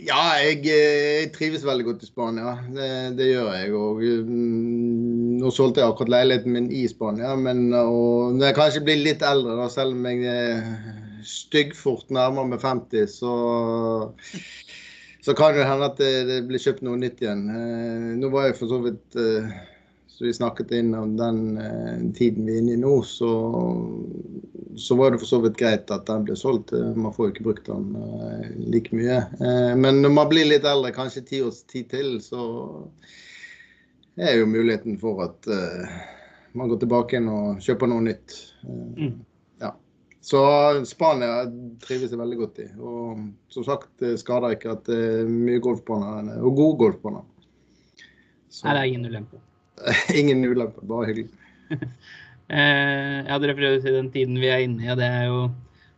Ja, 0.05 0.37
eh, 0.37 0.59
jeg, 0.61 1.31
trives 1.33 1.65
veldig 1.65 1.87
godt 1.87 2.03
i 2.05 2.09
Spania. 2.09 2.57
Det, 2.75 2.89
det 3.19 3.31
gjør 3.31 3.51
jeg. 3.57 3.71
Og, 3.79 4.03
mm, 4.29 5.39
nå 5.41 5.53
solgte 5.55 5.81
jeg 5.81 5.93
akkurat 5.93 6.13
leiligheten 6.19 6.57
min 6.57 6.69
i 6.73 6.85
Spania. 6.91 7.33
Men 7.41 7.71
og, 7.79 8.35
når 8.37 8.51
jeg 8.51 8.59
kanskje 8.59 8.85
blir 8.85 9.01
litt 9.01 9.25
eldre, 9.25 9.57
da, 9.61 9.71
selv 9.73 9.97
om 9.97 10.09
jeg 10.11 10.27
er 10.29 10.67
styggfort 11.25 12.13
nærmere 12.13 12.53
med 12.53 12.61
50, 12.61 13.07
så, 13.09 13.35
så 15.25 15.37
kan 15.39 15.57
det 15.57 15.69
hende 15.69 15.89
at 15.89 16.03
det, 16.03 16.43
blir 16.51 16.61
kjøpt 16.61 16.85
noe 16.85 17.01
nytt 17.01 17.25
igjen. 17.25 17.47
Eh, 17.49 18.11
nå 18.21 18.33
var 18.35 18.51
jeg 18.51 18.59
for 18.61 18.75
så 18.75 18.83
vidt 18.85 19.21
eh, 19.21 19.55
så 20.15 20.25
vi 20.25 20.35
snakket 20.35 20.71
inn 20.71 20.95
om 20.95 21.17
den 21.17 21.59
eh, 21.59 22.13
tiden 22.15 22.47
vi 22.47 22.55
er 22.55 22.61
inne 22.63 22.77
i 22.77 22.79
nå, 22.79 22.93
så, 23.03 23.31
så, 24.79 24.95
var 24.95 25.11
det 25.11 25.19
for 25.19 25.27
så 25.27 25.41
vidt 25.43 25.57
greit 25.59 25.91
at 25.91 26.05
den 26.07 26.27
ble 26.29 26.37
solgt. 26.39 26.71
Man 26.71 27.11
får 27.15 27.27
jo 27.27 27.33
ikke 27.33 27.47
brukt 27.49 27.67
den 27.67 27.89
eh, 27.99 28.45
like 28.71 28.95
mye. 28.95 29.17
Eh, 29.43 29.73
men 29.75 29.99
når 30.05 30.13
man 30.15 30.29
blir 30.31 30.47
litt 30.47 30.69
eldre, 30.71 30.93
kanskje 30.95 31.25
ti 31.27 31.41
års 31.43 31.65
tid 31.67 31.89
til, 31.91 32.13
så 32.23 32.45
er 34.15 34.37
jo 34.39 34.47
muligheten 34.47 35.01
for 35.03 35.25
at 35.25 35.49
eh, 35.51 35.97
man 36.55 36.71
går 36.71 36.85
tilbake 36.85 37.19
inn 37.19 37.27
og 37.33 37.65
kjøper 37.65 37.91
noe 37.91 38.05
nytt. 38.07 38.37
Eh, 38.63 38.85
Mm. 38.95 39.17
Ja. 39.61 39.73
Så 40.23 40.45
Spania 40.87 41.43
trives 41.83 42.15
jeg 42.15 42.21
veldig 42.21 42.39
godt 42.39 42.61
i. 42.63 42.69
Og 42.79 43.27
som 43.51 43.67
sagt, 43.67 43.91
det 43.99 44.15
skader 44.23 44.55
ikke 44.55 44.77
at 44.79 44.87
det 44.87 45.01
er 45.19 45.27
mye 45.27 45.59
golfbaner 45.59 46.39
og 46.39 46.55
gode 46.55 46.79
golfbaner. 46.85 47.27
Så 48.47 48.69
Nei, 48.69 48.77
det 48.77 48.81
er 48.85 48.93
ingen 48.93 49.11
ulempe. 49.11 49.43
ingen 50.21 50.45
ulemper, 50.45 50.85
bare 50.89 51.11
hyggelig. 51.11 51.31
Ja, 52.45 53.39
dere 53.41 53.55
prøver 53.57 53.79
å 53.79 53.83
si 53.83 53.93
den 53.95 54.11
tiden 54.13 54.37
vi 54.37 54.51
er 54.53 54.63
inne 54.67 54.85
i, 54.85 54.91
og 54.93 54.99
det 55.01 55.07
har 55.09 55.29
jo 55.31 55.39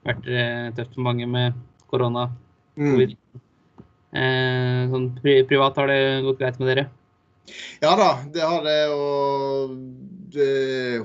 vært 0.07 0.29
eh, 0.31 0.69
tøft 0.77 0.95
for 0.95 1.07
mange 1.09 1.27
med 1.29 1.57
korona. 1.91 2.29
Mm. 2.79 3.17
Eh, 4.17 4.83
sånn 4.93 5.09
pri 5.19 5.41
privat 5.49 5.79
har 5.81 5.91
det 5.91 6.01
gått 6.27 6.41
greit 6.41 6.61
med 6.61 6.71
dere? 6.71 6.87
Ja 7.83 7.95
da, 7.99 8.11
det 8.33 8.45
har 8.47 8.63
det. 8.65 8.79
Og 8.95 9.77
det, 10.37 10.49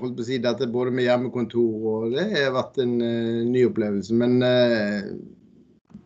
holdt 0.02 0.18
på 0.18 0.24
å 0.24 0.28
si, 0.28 0.40
dette 0.44 0.70
både 0.72 0.94
med 0.96 1.06
hjemmekontor 1.08 1.86
og 1.92 2.16
det 2.16 2.26
har 2.34 2.56
vært 2.56 2.82
en 2.84 2.98
uh, 3.00 3.44
ny 3.48 3.66
opplevelse. 3.70 4.16
Men 4.18 4.40
uh, 4.44 5.12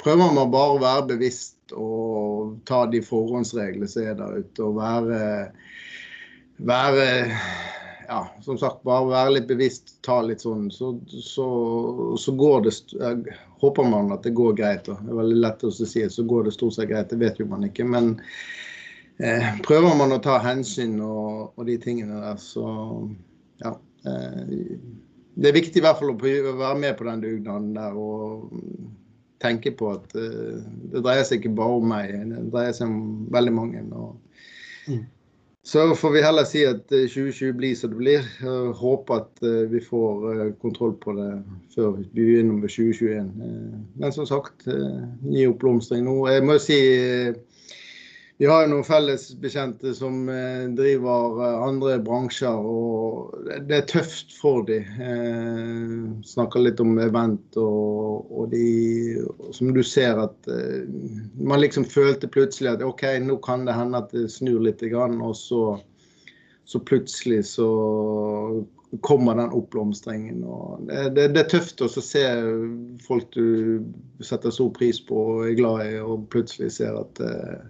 prøver 0.01 0.35
man 0.35 0.53
bare 0.53 0.75
å 0.75 0.81
være 0.83 1.07
bevisst 1.15 1.73
og 1.73 2.59
ta 2.69 2.83
de 2.91 3.01
forhåndsreglene 3.01 3.89
som 3.89 4.05
er 4.05 4.19
der 4.19 4.43
ute, 4.43 4.67
og 4.67 4.77
være, 4.77 5.19
være 6.57 7.07
ja, 8.07 8.33
som 8.41 8.57
sagt, 8.57 8.83
bare 8.83 9.09
være 9.09 9.33
litt 9.37 9.47
bevisst, 9.49 9.95
ta 10.05 10.19
litt 10.21 10.43
sånn, 10.43 10.69
så, 10.71 10.93
så, 11.07 11.47
så 12.19 12.33
går 12.37 12.65
det 12.67 12.75
jeg 12.93 13.37
Håper 13.63 13.87
man 13.87 14.11
at 14.11 14.25
det 14.27 14.33
går 14.35 14.51
greit. 14.59 14.85
Det 14.85 14.93
er 15.09 15.15
veldig 15.17 15.37
lett 15.39 15.63
å 15.63 15.69
si 15.73 16.01
så 16.11 16.23
går 16.27 16.43
det 16.45 16.51
stort 16.53 16.75
sett 16.75 16.89
greit, 16.89 17.07
det 17.09 17.17
vet 17.21 17.39
jo 17.39 17.47
man 17.49 17.63
ikke. 17.65 17.85
Men 17.87 18.11
eh, 19.23 19.47
prøver 19.65 19.95
man 19.97 20.11
å 20.11 20.19
ta 20.21 20.35
hensyn 20.43 20.99
og, 21.01 21.55
og 21.55 21.63
de 21.69 21.77
tingene 21.81 22.19
der, 22.19 22.35
så 22.43 22.67
ja. 23.63 23.71
Eh, 24.05 24.75
det 25.39 25.49
er 25.49 25.55
viktig 25.55 25.79
i 25.79 25.85
hvert 25.85 25.97
fall 26.01 26.11
å 26.13 26.19
være 26.19 26.75
med 26.83 26.99
på 26.99 27.07
den 27.07 27.23
dugnaden 27.23 27.71
der 27.79 27.95
og 27.97 28.51
tenke 29.41 29.71
på 29.79 29.95
at 29.95 30.13
eh, 30.19 30.59
det 30.91 31.01
dreier 31.07 31.25
seg 31.25 31.39
ikke 31.39 31.55
bare 31.57 31.79
om 31.79 31.89
meg, 31.95 32.11
det 32.35 32.43
dreier 32.53 32.75
seg 32.75 32.91
om 32.91 33.25
veldig 33.33 33.55
mange. 33.55 33.87
Og, 33.95 34.13
Mm. 34.85 34.99
Så 35.65 35.95
får 35.95 36.11
vi 36.11 36.21
heller 36.21 36.45
si 36.45 36.59
at 36.69 36.91
eh, 36.93 37.07
2020 37.09 37.53
blir 37.57 37.75
som 37.75 37.89
det 37.89 37.97
blir. 37.97 38.25
Håper 38.77 39.15
at 39.23 39.41
eh, 39.41 39.63
vi 39.71 39.79
får 39.81 40.27
eh, 40.33 40.51
kontroll 40.61 40.93
på 41.01 41.15
det 41.17 41.29
før 41.73 41.95
vi 41.95 42.03
begynner 42.13 42.59
med 42.59 42.69
2021. 42.69 43.31
Eh, 43.47 43.79
Men 43.97 44.13
som 44.13 44.27
sagt, 44.29 44.67
eh, 44.69 44.99
ny 45.25 45.47
oppblomstring 45.49 46.05
nå. 46.05 46.19
Jeg 46.29 46.45
må 46.45 46.59
si 46.61 46.77
eh, 46.93 47.33
vi 48.37 48.45
har 48.45 48.65
jo 48.65 48.71
noen 48.73 48.83
felles 48.83 49.29
bekjente 49.39 49.93
som 49.95 50.27
eh, 50.27 50.65
driver 50.75 51.37
eh, 51.39 51.61
andre 51.63 51.95
bransjer, 52.03 52.65
og 52.67 53.45
det- 53.47 53.77
er 53.77 53.87
tøft 53.87 54.35
for 54.35 54.65
dem. 54.67 54.83
Eh, 54.99 56.23
snakker 56.27 56.65
litt 56.65 56.81
om 56.83 56.97
event 56.99 57.55
og, 57.55 58.27
og 58.31 58.49
de 58.51 59.23
Som 59.55 59.71
du 59.73 59.81
ser 59.83 60.19
at 60.19 60.49
eh, 60.51 60.83
man 61.39 61.61
liksom 61.63 61.85
følte 61.87 62.27
plutselig 62.27 62.73
at 62.73 62.83
OK, 62.83 63.05
nå 63.23 63.37
kan 63.45 63.63
det 63.65 63.77
hende 63.77 64.03
at 64.03 64.11
det 64.11 64.27
snur 64.31 64.59
litt, 64.59 64.83
og 64.83 65.35
så, 65.35 65.79
så 66.65 66.79
plutselig 66.79 67.45
så 67.55 67.69
kommer 69.01 69.35
den 69.35 69.51
oppblomstringen. 69.51 70.43
Det, 70.87 71.09
det, 71.15 71.27
det 71.35 71.39
er 71.45 71.49
tøft 71.55 71.81
å 71.81 71.87
se 71.87 72.23
folk 73.07 73.31
du 73.35 73.83
setter 74.23 74.51
stor 74.51 74.71
pris 74.75 74.99
på 75.03 75.15
og 75.15 75.47
er 75.47 75.55
glad 75.55 75.87
i, 75.87 75.95
og 76.03 76.27
plutselig 76.31 76.71
ser 76.77 76.99
at 76.99 77.23
eh, 77.23 77.63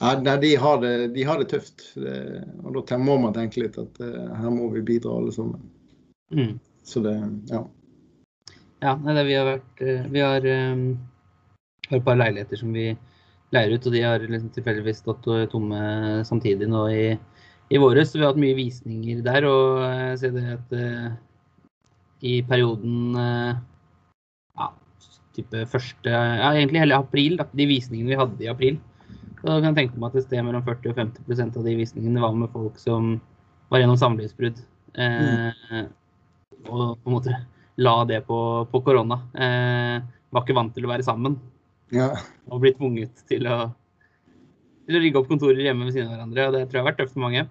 ja, 0.00 0.36
de, 0.36 0.50
har 0.60 0.80
det, 0.82 0.94
de 1.14 1.24
har 1.24 1.40
det 1.40 1.48
tøft. 1.54 1.86
Og 1.96 2.76
da 2.76 2.98
må 3.00 3.16
man 3.22 3.34
tenke 3.36 3.62
litt 3.64 3.78
at 3.80 4.00
eh, 4.04 4.34
her 4.40 4.52
må 4.52 4.68
vi 4.74 4.84
bidra 4.84 5.14
alle 5.16 5.32
sammen. 5.32 5.62
Mm. 6.34 6.56
Så 6.86 7.00
det, 7.04 7.16
ja. 7.50 7.64
Ja, 8.84 8.94
det, 8.94 9.24
vi 9.24 9.36
har 9.36 9.46
vært 9.48 9.80
eh, 9.82 10.08
Vi 10.12 10.22
har, 10.22 10.44
eh, 10.46 10.82
har 11.88 11.98
et 11.98 12.06
par 12.06 12.18
leiligheter 12.20 12.60
som 12.60 12.74
vi 12.76 12.90
leier 13.54 13.72
ut, 13.72 13.86
og 13.86 13.94
de 13.94 14.02
har 14.04 14.24
liksom 14.24 14.50
tilfeldigvis 14.54 15.00
stått 15.04 15.28
eh, 15.32 15.46
tomme 15.50 15.80
samtidig 16.28 16.68
nå 16.70 16.82
i, 16.92 17.06
i 17.72 17.80
våres. 17.80 18.12
Så 18.12 18.20
vi 18.20 18.26
har 18.26 18.34
hatt 18.34 18.42
mye 18.42 18.58
visninger 18.58 19.22
der, 19.26 19.48
og 19.48 19.80
jeg 19.86 20.20
ser 20.22 20.36
det 20.36 20.44
at 20.58 20.76
i 22.26 22.38
perioden 22.48 23.12
ja, 23.16 24.68
type 25.36 25.66
første 25.68 26.10
Ja, 26.10 26.52
egentlig 26.54 26.80
hele 26.80 27.00
april, 27.00 27.36
da, 27.40 27.44
de 27.52 27.66
visningene 27.68 28.12
vi 28.12 28.20
hadde 28.20 28.46
i 28.46 28.52
april. 28.52 28.78
Så 29.46 29.60
kan 29.60 29.68
jeg 29.70 29.76
tenke 29.76 30.00
meg 30.02 30.10
at 30.10 30.18
et 30.18 30.24
sted 30.26 30.42
mellom 30.42 30.64
40 30.66 30.90
og 30.90 30.96
50% 30.98 31.58
av 31.60 31.66
de 31.68 31.74
visningene 31.78 32.22
var 32.22 32.32
med 32.34 32.50
folk 32.50 32.80
som 32.82 33.12
var 33.70 33.78
gjennom 33.78 33.98
samlivsbrudd. 34.00 34.58
Eh, 34.98 35.84
og 36.66 36.96
på 36.98 37.06
en 37.06 37.14
måte 37.14 37.36
la 37.78 37.92
det 38.10 38.24
på, 38.26 38.38
på 38.72 38.80
korona. 38.82 39.20
Eh, 39.38 40.00
var 40.34 40.42
ikke 40.42 40.56
vant 40.58 40.74
til 40.74 40.88
å 40.88 40.90
være 40.90 41.06
sammen 41.06 41.38
ja. 41.94 42.08
og 42.50 42.64
blitt 42.64 42.80
tvunget 42.80 43.22
til 43.30 43.46
å, 43.46 43.68
til 44.88 44.98
å 44.98 45.04
rigge 45.04 45.22
opp 45.22 45.30
kontorer 45.30 45.62
hjemme 45.62 45.86
ved 45.86 45.94
siden 45.94 46.10
av 46.10 46.16
hverandre. 46.16 46.48
Og 46.48 46.56
det 46.56 46.64
tror 46.66 46.80
jeg 46.80 46.82
har 46.82 46.90
vært 46.90 47.00
tøft 47.04 47.14
for 47.14 47.26
mange. 47.28 47.46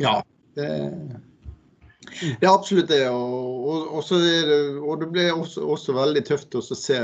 Ja, 0.00 0.16
det, 0.56 0.70
det 2.20 2.46
er 2.46 2.52
absolutt 2.52 2.90
det. 2.90 3.02
Og, 3.10 3.88
og, 3.96 4.04
det, 4.22 4.58
og 4.80 5.00
det 5.02 5.10
ble 5.14 5.26
også, 5.32 5.64
også 5.76 5.96
veldig 5.96 6.22
tøft 6.28 6.56
å 6.58 6.62
se 6.64 7.00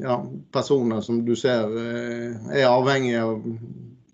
ja, 0.00 0.20
personer 0.54 1.02
som 1.04 1.22
du 1.26 1.34
ser 1.38 1.72
eh, 1.80 2.48
er 2.60 2.68
avhengig 2.70 3.16
av 3.20 3.36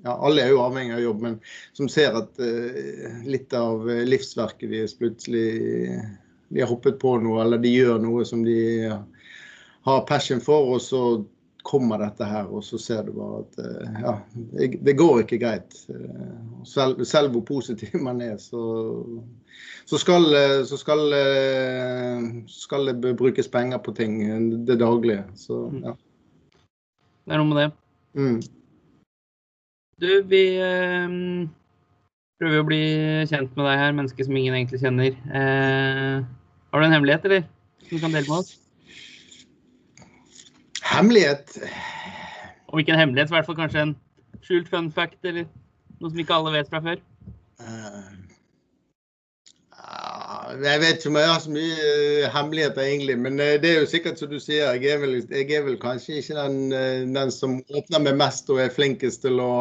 ja, 0.02 0.16
Alle 0.16 0.42
er 0.42 0.50
jo 0.50 0.62
avhengig 0.64 0.96
av 0.96 1.04
jobb, 1.04 1.20
men 1.22 1.36
som 1.78 1.90
ser 1.92 2.16
at 2.18 2.40
eh, 2.42 3.22
litt 3.28 3.54
av 3.54 3.86
livsverket 3.86 4.72
deres 4.72 4.96
plutselig 4.98 5.46
De 6.52 6.62
har 6.62 6.70
hoppet 6.70 6.98
på 7.02 7.16
noe, 7.22 7.42
eller 7.44 7.62
de 7.62 7.70
gjør 7.70 8.02
noe 8.02 8.26
som 8.28 8.42
de 8.44 8.90
har 9.82 10.02
passion 10.06 10.42
for, 10.42 10.74
og 10.74 10.82
så 10.82 11.04
kommer 11.62 12.00
dette 12.02 12.26
her, 12.26 12.48
og 12.50 12.64
så 12.66 12.78
ser 12.80 13.06
du 13.06 13.12
bare 13.16 13.42
at 13.42 13.60
eh, 13.62 14.00
ja, 14.02 14.14
det, 14.74 14.94
går 14.98 15.22
ikke 15.22 15.38
greit. 15.42 15.76
Eh, 15.92 16.40
Selv, 16.66 17.00
selv 17.04 17.32
hvor 17.34 17.42
positiv 17.42 17.96
man 18.06 18.20
er, 18.22 18.36
så, 18.38 18.62
så, 19.84 19.98
skal, 19.98 20.28
eh, 20.38 20.60
så 20.66 20.78
skal, 20.78 21.00
skal 22.46 22.92
det 22.92 23.16
brukes 23.18 23.48
penger 23.50 23.82
på 23.82 23.94
ting 23.98 24.20
det 24.66 24.78
daglige. 24.78 25.24
Så 25.34 25.64
ja. 25.82 25.96
Det 27.22 27.34
er 27.34 27.42
noe 27.42 27.50
med 27.50 27.58
det. 27.62 27.68
Mm. 28.18 28.38
Du, 30.02 30.08
vi 30.26 30.44
prøver 32.42 32.62
å 32.62 32.66
bli 32.66 32.82
kjent 33.30 33.52
med 33.54 33.68
deg 33.68 33.78
her, 33.78 33.94
menneske 33.94 34.26
som 34.26 34.38
ingen 34.38 34.56
egentlig 34.58 34.82
kjenner. 34.82 35.14
Eh, 35.14 36.24
har 36.72 36.82
du 36.82 36.86
en 36.88 36.96
hemmelighet, 36.96 37.28
eller? 37.28 37.46
Som 37.86 37.98
du 37.98 38.02
kan 38.02 38.14
dele 38.14 38.26
med 38.26 38.38
oss? 38.40 38.56
Hemmelighet 40.92 41.58
Om 42.68 42.78
ikke 42.78 42.92
en 42.92 42.98
hemmelighet, 42.98 43.28
så 43.28 43.34
i 43.34 43.38
hvert 43.38 43.48
fall 43.48 43.58
kanskje 43.58 43.84
en 43.86 43.94
skjult 44.42 44.68
fun 44.72 44.90
fact, 44.92 45.18
eller 45.28 45.46
noe 46.00 46.10
som 46.10 46.20
ikke 46.22 46.36
alle 46.36 46.52
vet 46.54 46.70
fra 46.72 46.80
før. 46.84 47.00
Uh, 47.62 48.12
Jeg 50.62 50.80
vet 50.82 50.98
ikke 50.98 51.10
om 51.12 51.18
jeg 51.20 51.30
har 51.30 51.42
så 51.44 51.52
mye 51.52 51.90
uh, 51.90 52.30
hemmeligheter, 52.34 52.82
egentlig. 52.82 53.18
Men 53.24 53.40
uh, 53.40 53.54
det 53.62 53.70
er 53.70 53.80
jo 53.82 53.90
sikkert 53.92 54.20
som 54.20 54.32
du 54.32 54.38
sier, 54.42 54.72
jeg 54.72 54.94
er 54.94 55.02
vel, 55.04 55.18
jeg 55.20 55.50
er 55.52 55.66
vel 55.68 55.78
kanskje 55.80 56.20
ikke 56.22 56.38
den, 56.40 56.56
den 57.16 57.34
som 57.34 57.60
åpner 57.72 58.02
meg 58.08 58.18
mest 58.20 58.50
og 58.52 58.62
er 58.64 58.72
flinkest 58.72 59.24
til 59.26 59.40
å 59.44 59.52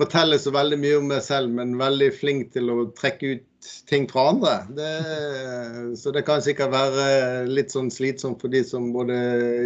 fortelle 0.00 0.38
så 0.40 0.52
veldig 0.54 0.78
mye 0.80 0.98
om 0.98 1.08
meg 1.12 1.22
selv, 1.24 1.52
men 1.56 1.76
veldig 1.80 2.10
flink 2.16 2.50
til 2.56 2.72
å 2.72 2.88
trekke 2.98 3.34
ut 3.36 3.46
ting 3.90 4.06
fra 4.08 4.30
andre. 4.32 4.54
Det, 4.76 4.90
så 6.00 6.12
det 6.16 6.24
kan 6.26 6.42
sikkert 6.44 6.72
være 6.72 7.06
litt 7.50 7.74
sånn 7.74 7.90
slitsomt 7.92 8.40
for 8.40 8.52
de 8.52 8.62
som 8.64 8.90
både 8.94 9.18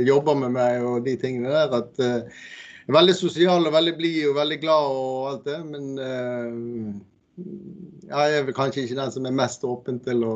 jobber 0.06 0.38
med 0.42 0.56
meg 0.56 0.84
og 0.84 1.04
de 1.06 1.14
tingene 1.20 1.52
der. 1.54 1.74
at 1.78 2.02
eh, 2.02 2.38
jeg 2.84 2.92
er 2.92 2.98
veldig 2.98 3.16
sosial 3.16 3.64
og 3.64 3.72
veldig 3.72 3.94
blid 3.96 4.22
og 4.28 4.38
veldig 4.42 4.58
glad 4.60 4.96
og 4.98 5.28
alt 5.30 5.46
det, 5.46 5.60
men 5.70 5.84
eh, 6.04 6.48
ja, 8.10 8.26
jeg 8.28 8.40
er 8.40 8.48
vel 8.48 8.56
kanskje 8.56 8.84
ikke 8.84 8.98
den 8.98 9.14
som 9.14 9.28
er 9.30 9.38
mest 9.38 9.64
åpen 9.66 10.02
til 10.04 10.26
å 10.26 10.34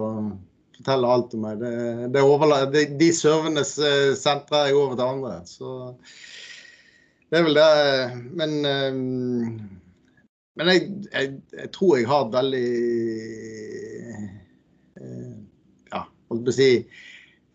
fortelle 0.78 1.10
alt 1.10 1.34
om 1.36 1.44
meg. 1.44 1.58
Det, 1.60 1.72
det 2.14 2.22
overla- 2.24 2.64
det, 2.70 2.86
de 3.00 3.10
serverne 3.14 3.66
eh, 3.66 4.14
sentrer 4.18 4.70
jeg 4.70 4.78
over 4.78 4.96
til 4.96 5.10
andre. 5.10 5.34
Så 5.50 5.74
det 7.28 7.40
er 7.40 7.44
vel 7.44 7.58
det. 7.58 7.68
Men, 8.38 8.56
eh, 8.64 9.02
men 10.58 10.72
jeg, 10.72 10.88
jeg, 11.12 11.30
jeg 11.60 11.70
tror 11.76 11.96
jeg 11.96 12.08
har 12.10 12.32
veldig 12.34 12.66
eh, 14.98 15.36
Ja, 15.92 16.02
holdt 16.30 16.44
på 16.48 16.54
å 16.54 16.58
si 16.58 16.72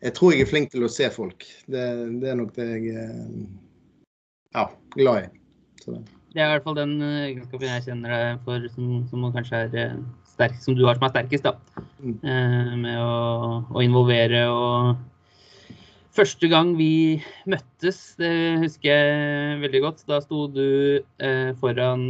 jeg 0.03 0.17
tror 0.17 0.33
jeg 0.33 0.43
er 0.43 0.49
flink 0.49 0.73
til 0.73 0.83
å 0.83 0.91
se 0.91 1.07
folk. 1.15 1.45
Det, 1.71 1.83
det 2.19 2.27
er 2.27 2.35
nok 2.35 2.49
det 2.57 2.65
jeg 2.73 2.89
er 2.91 3.13
ja, 4.51 4.65
glad 4.97 5.29
i. 5.29 5.29
Så. 5.79 5.95
Det 6.33 6.41
er 6.41 6.49
i 6.49 6.55
hvert 6.57 6.65
fall 6.65 6.75
den 6.75 6.97
egenskapen 6.99 7.69
jeg 7.69 7.85
kjenner 7.85 8.11
deg 8.11 8.41
for, 8.43 8.67
som, 8.73 8.89
som 9.07 9.23
kanskje 9.31 9.61
er 9.69 9.95
sterk, 10.33 10.59
som 10.59 10.75
du 10.75 10.83
har 10.89 10.99
som 10.99 11.07
er 11.07 11.13
sterkest. 11.13 11.47
da. 11.47 11.85
Mm. 12.03 12.83
med 12.83 12.99
å, 12.99 13.63
å 13.71 13.83
involvere 13.85 14.45
og 14.51 15.09
Første 16.13 16.45
gang 16.45 16.75
vi 16.77 17.23
møttes, 17.49 18.11
det 18.19 18.59
husker 18.61 18.91
jeg 18.91 19.61
veldig 19.63 19.79
godt. 19.81 20.03
Da 20.05 20.19
sto 20.21 20.43
du 20.45 20.67
eh, 21.01 21.49
foran 21.57 22.03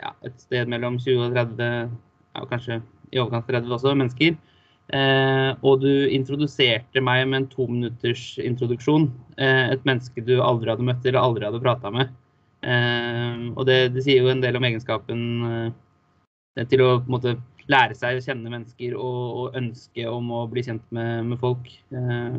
ja, 0.00 0.14
et 0.26 0.40
sted 0.42 0.70
mellom 0.70 0.98
20 1.00 1.26
og 1.26 1.34
30, 1.36 1.90
ja, 2.36 2.46
kanskje 2.50 2.80
i 3.10 3.20
overkant 3.20 3.48
30 3.50 3.76
også, 3.76 3.94
mennesker. 3.98 4.38
Eh, 4.90 5.50
og 5.62 5.84
du 5.84 5.90
introduserte 6.10 7.02
meg 7.04 7.28
med 7.28 7.42
en 7.42 7.50
to 7.52 7.66
minutters 7.70 8.24
introduksjon. 8.42 9.06
Eh, 9.38 9.70
et 9.76 9.86
menneske 9.86 10.24
du 10.26 10.40
aldri 10.42 10.72
hadde 10.72 10.86
møtt 10.86 11.06
eller 11.06 11.22
aldri 11.22 11.46
hadde 11.46 11.62
prata 11.62 11.92
med. 11.94 12.10
Eh, 12.66 13.46
og 13.54 13.62
det, 13.68 13.78
det, 13.94 14.04
sier 14.06 14.24
jo 14.24 14.32
en 14.32 14.42
del 14.42 14.58
om 14.58 14.66
egenskapen 14.66 15.22
eh, 15.50 16.66
til 16.70 16.84
å 16.84 16.90
måte, 17.10 17.38
lære 17.70 17.94
seg 17.94 18.18
å 18.18 18.24
kjenne 18.24 18.50
mennesker 18.50 18.96
og, 18.98 19.22
og 19.44 19.58
ønske 19.60 20.04
om 20.10 20.32
å 20.34 20.44
bli 20.50 20.64
kjent 20.66 20.84
med, 20.96 21.30
med 21.30 21.40
folk. 21.42 21.70
Eh, 21.94 22.38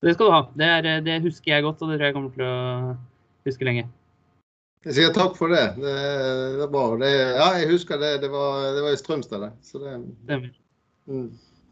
det 0.00 0.16
skal 0.16 0.30
du 0.30 0.32
ha. 0.32 0.42
Det, 0.56 0.68
er, 0.78 0.92
det, 1.04 1.20
husker 1.26 1.52
jeg 1.52 1.66
godt, 1.66 1.82
og 1.84 1.90
det 1.90 1.98
tror 1.98 2.08
jeg 2.08 2.16
kommer 2.16 2.36
til 2.36 2.46
å 2.48 2.54
huske 3.48 3.68
lenge. 3.68 3.84
Jeg 4.86 4.96
sier 4.96 5.10
takk 5.12 5.34
for 5.36 5.52
det. 5.52 5.76
Det, 5.76 5.94
det 6.56 6.64
er 6.64 6.70
bra. 6.72 6.84
Det, 7.00 7.10
ja, 7.12 7.48
jeg 7.60 7.68
husker 7.74 8.00
det. 8.00 8.14
Det 8.22 8.30
var, 8.32 8.70
det 8.72 8.84
var 8.86 8.94
i 8.96 9.00
Strømstad, 9.00 9.42
det. 9.44 9.50
Så 9.66 9.80
det 9.82 9.92
Stemmer. 10.24 10.54
Mm. 11.04 11.26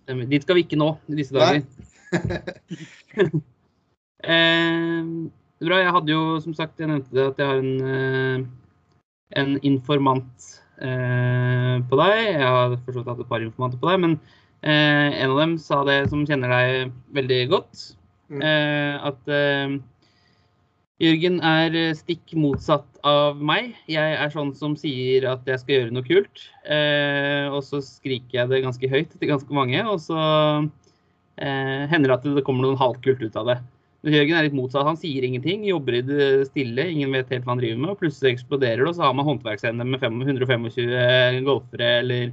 Stemmer. 0.04 0.28
Dit 0.28 0.44
skal 0.44 0.58
vi 0.58 0.64
ikke 0.66 0.80
nå 0.80 0.90
i 1.08 1.16
disse 1.16 1.32
dager. 1.32 1.64
eh, 4.34 5.00
bra. 5.64 5.80
Jeg 5.80 5.94
hadde 5.96 6.12
jo 6.12 6.36
som 6.44 6.56
sagt, 6.58 6.76
jeg 6.76 6.92
nevnte 6.92 7.16
det, 7.16 7.26
at 7.32 7.40
jeg 7.40 7.48
har 7.48 7.64
en, 7.64 7.80
eh, 7.88 8.38
en 9.40 9.56
informant 9.72 10.52
eh, 10.76 11.76
på 11.88 12.02
deg. 12.04 12.16
Jeg 12.28 12.44
har 12.44 12.76
for 12.84 13.08
hatt 13.08 13.24
et 13.24 13.32
par 13.32 13.44
informanter 13.46 13.80
på 13.80 13.88
deg, 13.88 14.04
men 14.04 14.18
eh, 14.60 15.16
en 15.16 15.32
av 15.32 15.40
dem 15.46 15.56
sa 15.64 15.80
det 15.88 16.02
som 16.12 16.28
kjenner 16.28 16.52
deg 16.58 16.92
veldig 17.16 17.40
godt. 17.56 17.86
Mm. 18.28 18.44
Eh, 18.44 18.94
at 19.08 19.32
eh, 19.32 19.78
Jørgen 20.98 21.38
er 21.46 21.76
eh, 21.78 21.94
stikk 21.94 22.34
motsatt 22.34 23.00
av 23.06 23.38
meg. 23.38 23.72
Jeg 23.90 24.18
er 24.18 24.34
sånn 24.34 24.50
som 24.58 24.74
sier 24.78 25.28
at 25.30 25.46
jeg 25.46 25.62
skal 25.62 25.76
gjøre 25.76 25.94
noe 25.94 26.06
kult. 26.06 26.44
og 27.54 27.62
så 27.64 27.80
skriker 27.84 28.40
jeg 28.40 28.50
det 28.50 28.64
ganske 28.66 28.90
høyt 28.90 29.14
til 29.14 29.30
ganske 29.30 29.54
mange, 29.54 29.80
og 29.86 30.00
så 30.02 30.18
hender 31.38 32.10
det 32.10 32.16
at 32.16 32.26
det 32.34 32.42
kommer 32.44 32.66
noe 32.66 32.80
halvkult 32.80 33.22
ut 33.22 33.36
av 33.38 33.52
det. 33.52 33.60
Men 34.06 34.14
Jørgen 34.14 34.36
er 34.38 34.46
litt 34.46 34.54
motsatt. 34.54 34.86
Han 34.86 34.98
sier 34.98 35.24
ingenting, 35.26 35.64
jobber 35.66 35.98
i 35.98 36.04
det 36.06 36.26
stille, 36.52 36.86
ingen 36.92 37.14
vet 37.16 37.30
helt 37.34 37.46
hva 37.46 37.56
han 37.56 37.62
driver 37.62 37.80
med. 37.82 37.92
og 37.92 38.02
Plutselig 38.02 38.36
eksploderer 38.36 38.84
det, 38.84 38.90
og 38.92 38.98
så 38.98 39.08
har 39.08 39.16
man 39.18 39.26
håndverksevne 39.26 39.86
med 39.88 40.04
125 40.04 40.68
golfere 41.48 41.90
eller 42.04 42.28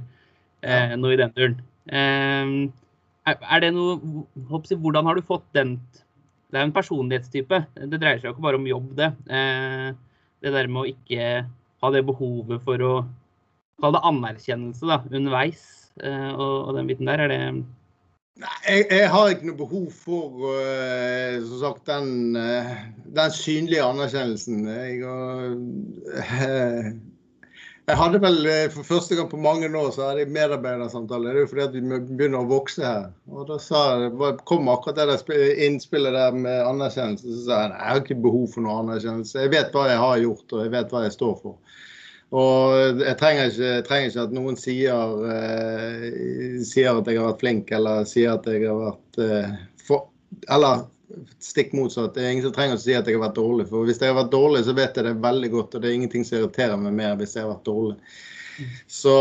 eh, 0.62 0.94
noe 1.00 1.16
i 1.16 1.20
den 1.20 1.34
turen. 1.34 1.56
Eh, 1.90 2.52
er 3.34 3.64
det 3.64 3.72
noe 3.74 4.24
Hvordan 4.46 5.08
har 5.08 5.18
du 5.18 5.26
fått 5.26 5.46
den 5.58 5.80
Det 6.50 6.58
er 6.58 6.66
en 6.66 6.74
personlighetstype. 6.74 7.62
Det 7.90 8.00
dreier 8.00 8.20
seg 8.20 8.30
jo 8.30 8.34
ikke 8.36 8.46
bare 8.46 8.60
om 8.60 8.68
jobb, 8.70 8.90
det. 8.98 9.12
Eh, 9.28 9.88
det 10.44 10.52
der 10.54 10.68
med 10.70 10.84
å 10.84 10.90
ikke 10.90 11.30
ha 11.82 11.92
det 11.94 12.04
behovet 12.06 12.62
for 12.66 12.84
å 12.84 12.96
Kall 13.76 13.92
det 13.92 14.00
anerkjennelse 14.08 14.86
da, 14.88 15.02
underveis 15.12 15.64
eh, 16.00 16.30
og, 16.32 16.70
den 16.78 16.86
biten 16.88 17.10
der. 17.10 17.26
Er 17.26 17.28
det 17.28 17.40
Nei, 18.36 18.52
jeg, 18.68 18.86
jeg, 18.92 19.08
har 19.12 19.30
ikke 19.32 19.48
noe 19.48 19.56
behov 19.56 19.84
for 19.96 20.42
uh, 20.44 21.36
som 21.48 21.60
sagt, 21.62 21.82
den, 21.88 22.36
uh, 22.36 22.72
den 23.16 23.32
synlige 23.32 23.84
anerkjennelsen. 23.84 24.58
Jeg, 24.68 24.98
uh, 25.08 26.90
jeg 27.86 27.98
hadde 28.00 28.18
vel 28.18 28.40
eh, 28.50 28.64
for 28.74 28.86
første 28.86 29.14
gang 29.14 29.28
på 29.30 29.38
mange 29.38 29.68
år 29.78 29.92
så 29.94 30.08
hadde 30.08 30.24
jeg 30.24 30.32
medarbeidersamtale. 30.34 31.30
Det 31.30 31.38
er 31.38 31.44
jo 31.44 31.50
fordi 31.52 31.64
at 31.64 31.76
vi 31.76 31.98
begynner 32.18 32.40
å 32.40 32.48
vokse 32.50 32.82
her. 32.82 33.04
Og 33.30 33.46
da 33.46 33.60
sa, 33.62 33.82
kom 34.50 34.70
akkurat 34.72 34.98
det 34.98 35.06
der 35.12 35.52
innspillet 35.68 36.16
der 36.16 36.34
med 36.34 36.64
anerkjennelse. 36.66 37.28
Så 37.30 37.44
sa 37.44 37.60
jeg 37.60 37.76
jeg 37.76 37.92
har 37.92 38.02
ikke 38.02 38.18
behov 38.26 38.48
for 38.56 38.66
noe 38.66 38.80
anerkjennelse. 38.82 39.38
Jeg 39.44 39.54
vet 39.54 39.70
hva 39.76 39.86
jeg 39.92 40.02
har 40.02 40.24
gjort, 40.24 40.46
og 40.50 40.64
jeg 40.64 40.74
vet 40.74 40.96
hva 40.96 41.04
jeg 41.04 41.14
står 41.14 41.38
for. 41.44 41.78
Og 42.34 43.00
jeg 43.04 43.16
trenger 43.20 43.52
ikke, 43.52 43.70
jeg 43.70 43.86
trenger 43.86 44.10
ikke 44.10 44.26
at 44.26 44.34
noen 44.34 44.58
sier, 44.58 45.14
eh, 45.30 46.58
sier, 46.66 46.90
at 46.90 47.06
jeg 47.06 47.20
har 47.20 47.30
vært 47.30 47.44
flink, 47.44 47.70
eller 47.70 48.08
sier 48.10 48.34
at 48.34 48.50
jeg 48.50 48.66
har 48.66 48.82
vært 48.82 49.22
eh, 49.22 49.56
for, 49.86 50.08
Eller 50.50 50.82
stikk 51.42 51.74
motsatt. 51.76 52.14
Det 52.14 52.24
er 52.24 52.34
ingen 52.34 52.46
som 52.46 52.54
trenger 52.56 52.78
å 52.78 52.82
si 52.82 52.94
at 52.96 53.06
jeg 53.06 53.18
har 53.18 53.26
vært 53.28 53.38
dårlig. 53.38 53.68
For 53.70 53.86
hvis 53.88 54.00
jeg 54.02 54.12
har 54.12 54.18
vært 54.18 54.32
dårlig, 54.34 54.64
så 54.66 54.76
vet 54.76 54.96
jeg 54.98 55.06
det 55.06 55.18
veldig 55.24 55.50
godt. 55.52 55.76
Og 55.76 55.82
det 55.82 55.90
er 55.90 55.98
ingenting 55.98 56.26
som 56.26 56.40
irriterer 56.40 56.80
meg 56.80 56.96
mer 56.98 57.18
hvis 57.20 57.36
jeg 57.36 57.46
har 57.46 57.54
vært 57.54 57.68
dårlig. 57.68 57.96
Så 58.88 59.14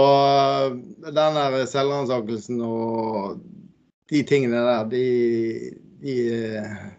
den 1.03 1.39
der 1.39 1.57
selvransakelsen 1.67 2.61
og 2.63 3.41
de 4.11 4.21
tingene 4.27 4.61
der, 4.61 4.85
de, 4.89 5.05
de, 6.03 6.15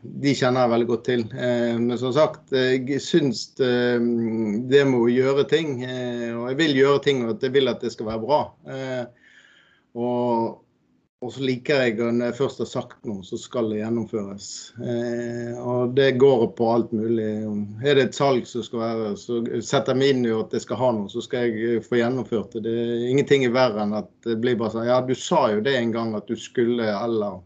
de, 0.02 0.34
kjenner 0.34 0.64
jeg 0.64 0.72
veldig 0.74 0.88
godt 0.90 1.04
til. 1.06 1.24
Eh, 1.32 1.78
men 1.78 1.94
som 2.00 2.12
sagt, 2.16 2.50
jeg 2.52 3.00
syns 3.02 3.46
eh, 3.62 4.02
det 4.70 4.82
med 4.90 4.98
å 4.98 5.12
gjøre 5.12 5.46
ting, 5.50 5.78
eh, 5.86 6.32
og 6.34 6.50
jeg 6.50 6.60
vil 6.60 6.80
gjøre 6.82 7.02
ting 7.06 7.24
og 7.24 7.46
jeg 7.46 7.54
vil 7.54 7.70
at 7.70 7.84
det 7.84 7.94
skal 7.94 8.10
være 8.10 8.24
bra. 8.26 8.40
Og 9.96 10.65
og 11.24 11.30
så 11.32 11.40
liker 11.48 11.80
jeg 11.80 11.94
at 11.96 12.12
når 12.12 12.28
jeg 12.28 12.36
først 12.36 12.58
har 12.60 12.68
sagt 12.68 13.06
noe, 13.08 13.22
så 13.24 13.38
skal 13.40 13.70
det 13.72 13.78
gjennomføres. 13.78 14.48
Eh, 14.84 15.54
og 15.56 15.94
det 15.96 16.10
går 16.20 16.44
på 16.58 16.68
alt 16.68 16.92
mulig. 16.92 17.30
Er 17.80 17.96
det 17.96 18.04
et 18.10 18.18
salg 18.18 18.44
som 18.48 18.64
skal 18.66 18.82
være, 18.82 19.06
så 19.20 19.38
setter 19.64 19.94
jeg 19.94 20.00
meg 20.02 20.12
inn 20.12 20.26
i 20.28 20.34
at 20.36 20.52
jeg 20.52 20.66
skal 20.66 20.80
ha 20.82 20.90
noe, 20.92 21.08
så 21.08 21.24
skal 21.24 21.48
jeg 21.48 21.80
få 21.86 22.02
gjennomført 22.02 22.58
det. 22.58 22.66
Det 22.68 22.74
er 22.82 23.06
ingenting 23.08 23.46
er 23.48 23.56
verre 23.56 23.86
enn 23.86 23.96
at 23.96 24.12
det 24.28 24.36
blir 24.44 24.58
bare 24.60 24.74
sånn 24.76 24.90
Ja, 24.90 25.00
du 25.00 25.14
sa 25.16 25.46
jo 25.54 25.64
det 25.64 25.78
en 25.78 25.96
gang 25.96 26.12
at 26.18 26.28
du 26.28 26.36
skulle, 26.36 26.90
eller 26.92 27.40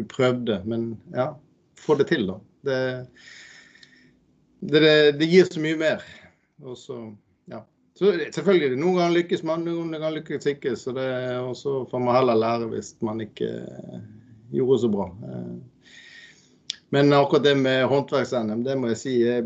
du 0.00 0.04
prøvde. 0.08 0.62
Men 0.64 0.94
ja, 1.12 1.34
få 1.76 1.98
det 2.00 2.08
til, 2.14 2.24
da. 2.32 2.40
Det, 2.64 2.80
det, 4.72 4.96
det 5.20 5.32
gir 5.34 5.52
så 5.52 5.60
mye 5.60 5.84
mer. 5.84 6.08
Og 6.64 6.80
så 6.80 7.02
selvfølgelig, 7.98 8.76
Noen 8.80 8.98
ganger 8.98 9.14
lykkes 9.16 9.44
man, 9.46 9.64
noen 9.64 9.94
ganger 9.94 10.18
lykkes 10.18 10.48
ikke. 10.52 10.76
så 10.76 10.92
det, 10.96 11.08
Og 11.40 11.56
så 11.56 11.78
får 11.90 12.02
man 12.04 12.16
heller 12.16 12.40
lære 12.40 12.70
hvis 12.72 12.94
man 13.00 13.22
ikke 13.24 13.48
eh, 13.48 14.00
gjorde 14.52 14.80
så 14.82 14.90
bra. 14.92 15.06
Eh, 15.06 15.92
men 16.94 17.12
akkurat 17.12 17.44
det 17.44 17.54
med 17.58 17.86
håndverks-NM, 17.90 18.64
det 18.64 18.76
må 18.78 18.92
jeg 18.92 19.00
si 19.00 19.14
eh, 19.28 19.44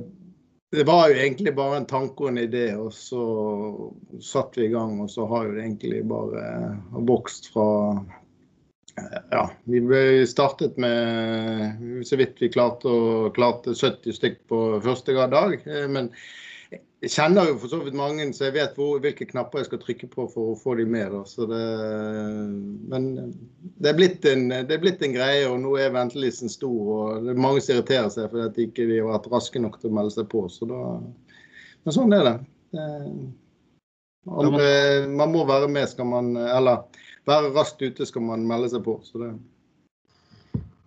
Det 0.71 0.87
var 0.87 1.09
jo 1.11 1.19
egentlig 1.19 1.55
bare 1.55 1.81
en 1.81 1.87
tanke 1.91 2.23
og 2.23 2.31
en 2.31 2.39
idé, 2.39 2.77
og 2.79 2.93
så 2.95 3.23
satt 4.23 4.55
vi 4.59 4.69
i 4.69 4.75
gang. 4.75 5.01
Og 5.03 5.11
så 5.11 5.27
har 5.27 5.47
jo 5.47 5.55
det 5.57 5.65
egentlig 5.65 6.05
bare 6.07 6.45
vokst 6.95 7.51
fra 7.51 7.69
ja, 9.31 9.51
vi 9.65 10.27
startet 10.27 10.77
med 10.77 12.05
så 12.07 12.19
vidt 12.21 12.39
vi 12.43 12.51
klarte, 12.53 12.91
klarte 13.35 13.75
70 13.75 14.15
stykk 14.15 14.39
på 14.51 14.61
første 14.85 15.27
dag. 15.33 15.59
Men 15.89 16.11
jeg 17.01 17.13
kjenner 17.15 17.47
jo 17.49 17.55
for 17.63 17.73
så 17.73 17.79
vidt 17.81 17.97
mange, 17.97 18.27
så 18.37 18.51
jeg 18.51 18.59
vet 18.59 18.75
hvor, 18.77 18.99
hvilke 19.01 19.25
knapper 19.31 19.63
jeg 19.63 19.71
skal 19.71 19.81
trykke 19.81 20.09
på 20.13 20.27
for 20.29 20.51
å 20.53 20.57
få 20.61 20.75
de 20.77 20.85
med. 20.85 21.15
Det, 21.33 21.61
men 22.93 23.07
det 23.81 23.89
er, 23.89 24.03
en, 24.29 24.43
det 24.69 24.75
er 24.77 24.83
blitt 24.83 25.01
en 25.07 25.15
greie, 25.15 25.47
og 25.49 25.63
nå 25.63 25.73
er 25.81 25.95
ventelisten 25.95 26.53
stor. 26.53 26.91
og 26.97 27.25
det 27.25 27.33
er 27.33 27.41
Mange 27.41 27.63
som 27.65 27.79
irriterer 27.79 28.11
seg 28.13 28.29
fordi 28.29 28.51
de 28.59 28.67
ikke 28.69 28.89
har 28.91 29.15
vært 29.15 29.31
raske 29.33 29.63
nok 29.65 29.79
til 29.81 29.89
å 29.89 29.97
melde 29.97 30.13
seg 30.19 30.29
på. 30.29 30.43
Da, 30.69 30.81
men 31.87 31.97
sånn 31.97 32.13
er 32.19 32.27
det. 32.29 32.35
Andre, 34.29 34.69
man 35.09 35.33
må 35.33 35.47
være 35.49 35.71
med, 35.73 35.89
skal 35.89 36.07
man 36.07 36.35
Eller 36.37 36.85
være 37.27 37.55
raskt 37.57 37.81
ute 37.81 38.05
skal 38.07 38.27
man 38.29 38.45
melde 38.45 38.69
seg 38.75 38.85
på. 38.85 38.99
så 39.09 39.25
det 39.25 39.33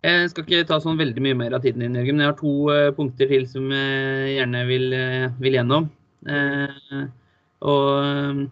jeg 0.03 0.29
skal 0.33 0.43
ikke 0.43 0.65
ta 0.67 0.81
sånn 0.83 0.97
veldig 0.99 1.21
mye 1.23 1.35
mer 1.39 1.53
av 1.55 1.63
tiden 1.63 1.79
din, 1.79 1.93
Jørgen, 1.95 2.17
men 2.17 2.25
jeg 2.25 2.33
har 2.33 2.39
to 2.41 2.53
uh, 2.67 2.89
punkter 2.91 3.29
til 3.31 3.45
som 3.47 3.69
jeg 3.71 4.33
gjerne 4.33 4.63
vil, 4.67 4.89
uh, 4.91 5.27
vil 5.39 5.55
gjennom. 5.55 5.87
Uh, 6.27 7.03
og 7.63 8.45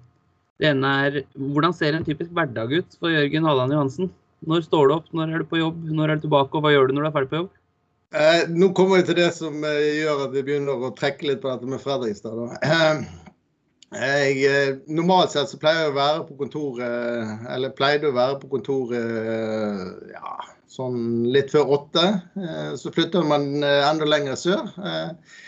det 0.61 0.69
ene 0.71 0.91
er 1.05 1.21
hvordan 1.35 1.73
ser 1.75 1.97
en 1.97 2.05
typisk 2.07 2.33
hverdag 2.35 2.73
ut 2.73 2.99
for 2.99 3.13
Jørgen 3.13 3.47
Halland 3.47 3.75
Johansen? 3.75 4.11
Når 4.47 4.65
står 4.65 4.89
du 4.89 4.93
opp, 4.95 5.09
når 5.13 5.33
er 5.33 5.43
du 5.43 5.49
på 5.49 5.59
jobb, 5.61 5.81
når 5.89 6.13
er 6.13 6.19
du 6.19 6.27
tilbake, 6.27 6.57
og 6.57 6.65
hva 6.65 6.71
gjør 6.73 6.89
du 6.89 6.95
når 6.95 7.05
du 7.05 7.09
er 7.09 7.17
ferdig 7.17 7.33
på 7.33 7.41
jobb? 7.43 7.57
nå 8.51 8.67
kommer 8.75 8.99
vi 8.99 9.05
til 9.07 9.15
det 9.21 9.29
som 9.31 9.61
gjør 9.63 10.25
at 10.25 10.33
vi 10.33 10.41
begynner 10.43 10.81
å 10.83 10.89
trekke 10.91 11.29
litt 11.29 11.39
på 11.39 11.47
dette 11.47 11.69
med 11.71 11.79
Fredrikstad. 11.79 12.41
Jeg, 13.91 14.73
normalt 14.91 15.31
sett 15.31 15.51
så 15.51 15.59
pleier 15.59 15.85
jeg 15.85 15.93
å 15.93 15.95
være 15.95 16.25
på 16.27 16.35
kontoret, 16.39 17.31
eller 17.51 17.73
pleide 17.75 18.07
å 18.07 18.15
være 18.15 18.37
på 18.41 18.49
kontoret 18.51 20.11
ja, 20.11 20.35
sånn 20.71 21.27
litt 21.31 21.51
før 21.51 21.73
åtte. 21.75 22.05
Eh, 22.39 22.73
så 22.79 22.91
flytter 22.95 23.27
man 23.27 23.49
eh, 23.59 23.81
enda 23.87 24.07
lenger 24.07 24.39
sør. 24.39 24.69
Eh, 24.79 25.39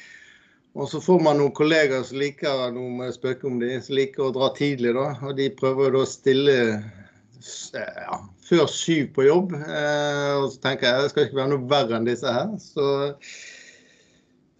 og 0.73 0.89
så 0.89 1.01
får 1.03 1.21
man 1.21 1.39
noen 1.41 1.53
kollegaer 1.55 2.03
som 2.07 2.19
liker 2.21 2.73
noe 2.73 2.91
med 2.97 3.15
spøke 3.15 3.47
om 3.49 3.59
de, 3.61 3.75
som 3.83 3.97
liker 3.97 4.27
å 4.27 4.33
dra 4.35 4.49
tidlig. 4.57 4.95
da, 4.97 5.09
og 5.21 5.35
De 5.37 5.49
prøver 5.53 5.97
å 5.97 6.05
stille, 6.09 6.55
ja, 7.77 8.19
før 8.47 8.65
syv 8.71 9.11
på 9.13 9.27
jobb. 9.27 9.53
Og 9.53 10.47
så 10.49 10.63
tenker 10.63 10.89
jeg 10.89 11.03
det 11.03 11.11
skal 11.13 11.27
ikke 11.27 11.41
være 11.43 11.53
noe 11.53 11.69
verre 11.69 11.99
enn 11.99 12.09
disse 12.09 12.33
her. 12.33 12.55
Så, 12.57 12.87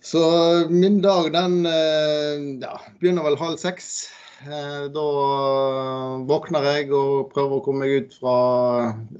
så 0.06 0.26
min 0.70 1.02
dag 1.02 1.32
den 1.34 1.64
ja, 2.62 2.76
begynner 3.02 3.26
vel 3.32 3.42
halv 3.42 3.58
seks. 3.64 3.96
Eh, 4.44 4.86
da 4.92 5.04
våkner 6.28 6.66
jeg 6.68 6.90
og 6.92 7.30
prøver 7.32 7.58
å 7.58 7.64
komme 7.64 7.86
meg 7.86 8.04
ut 8.04 8.16
fra 8.20 8.38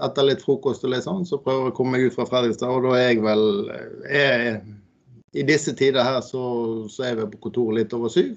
Etter 0.04 0.28
litt 0.28 0.44
frokost 0.44 0.84
og 0.84 0.92
litt 0.92 1.06
sånn, 1.06 1.24
så 1.28 1.40
prøver 1.40 1.70
jeg 1.70 1.74
å 1.74 1.76
komme 1.78 1.96
meg 1.96 2.10
ut 2.10 2.18
fra 2.18 2.28
Fredrikstad. 2.28 2.72
Og 2.72 2.88
da 2.88 2.98
er 2.98 3.06
jeg 3.06 3.22
vel 3.24 3.46
er, 4.10 4.58
I 5.34 5.46
disse 5.48 5.74
tider 5.78 6.06
her 6.06 6.22
så, 6.26 6.44
så 6.90 7.08
er 7.10 7.22
vi 7.22 7.30
på 7.34 7.48
kontoret 7.48 7.82
litt 7.82 7.96
over 7.98 8.12
syv. 8.14 8.36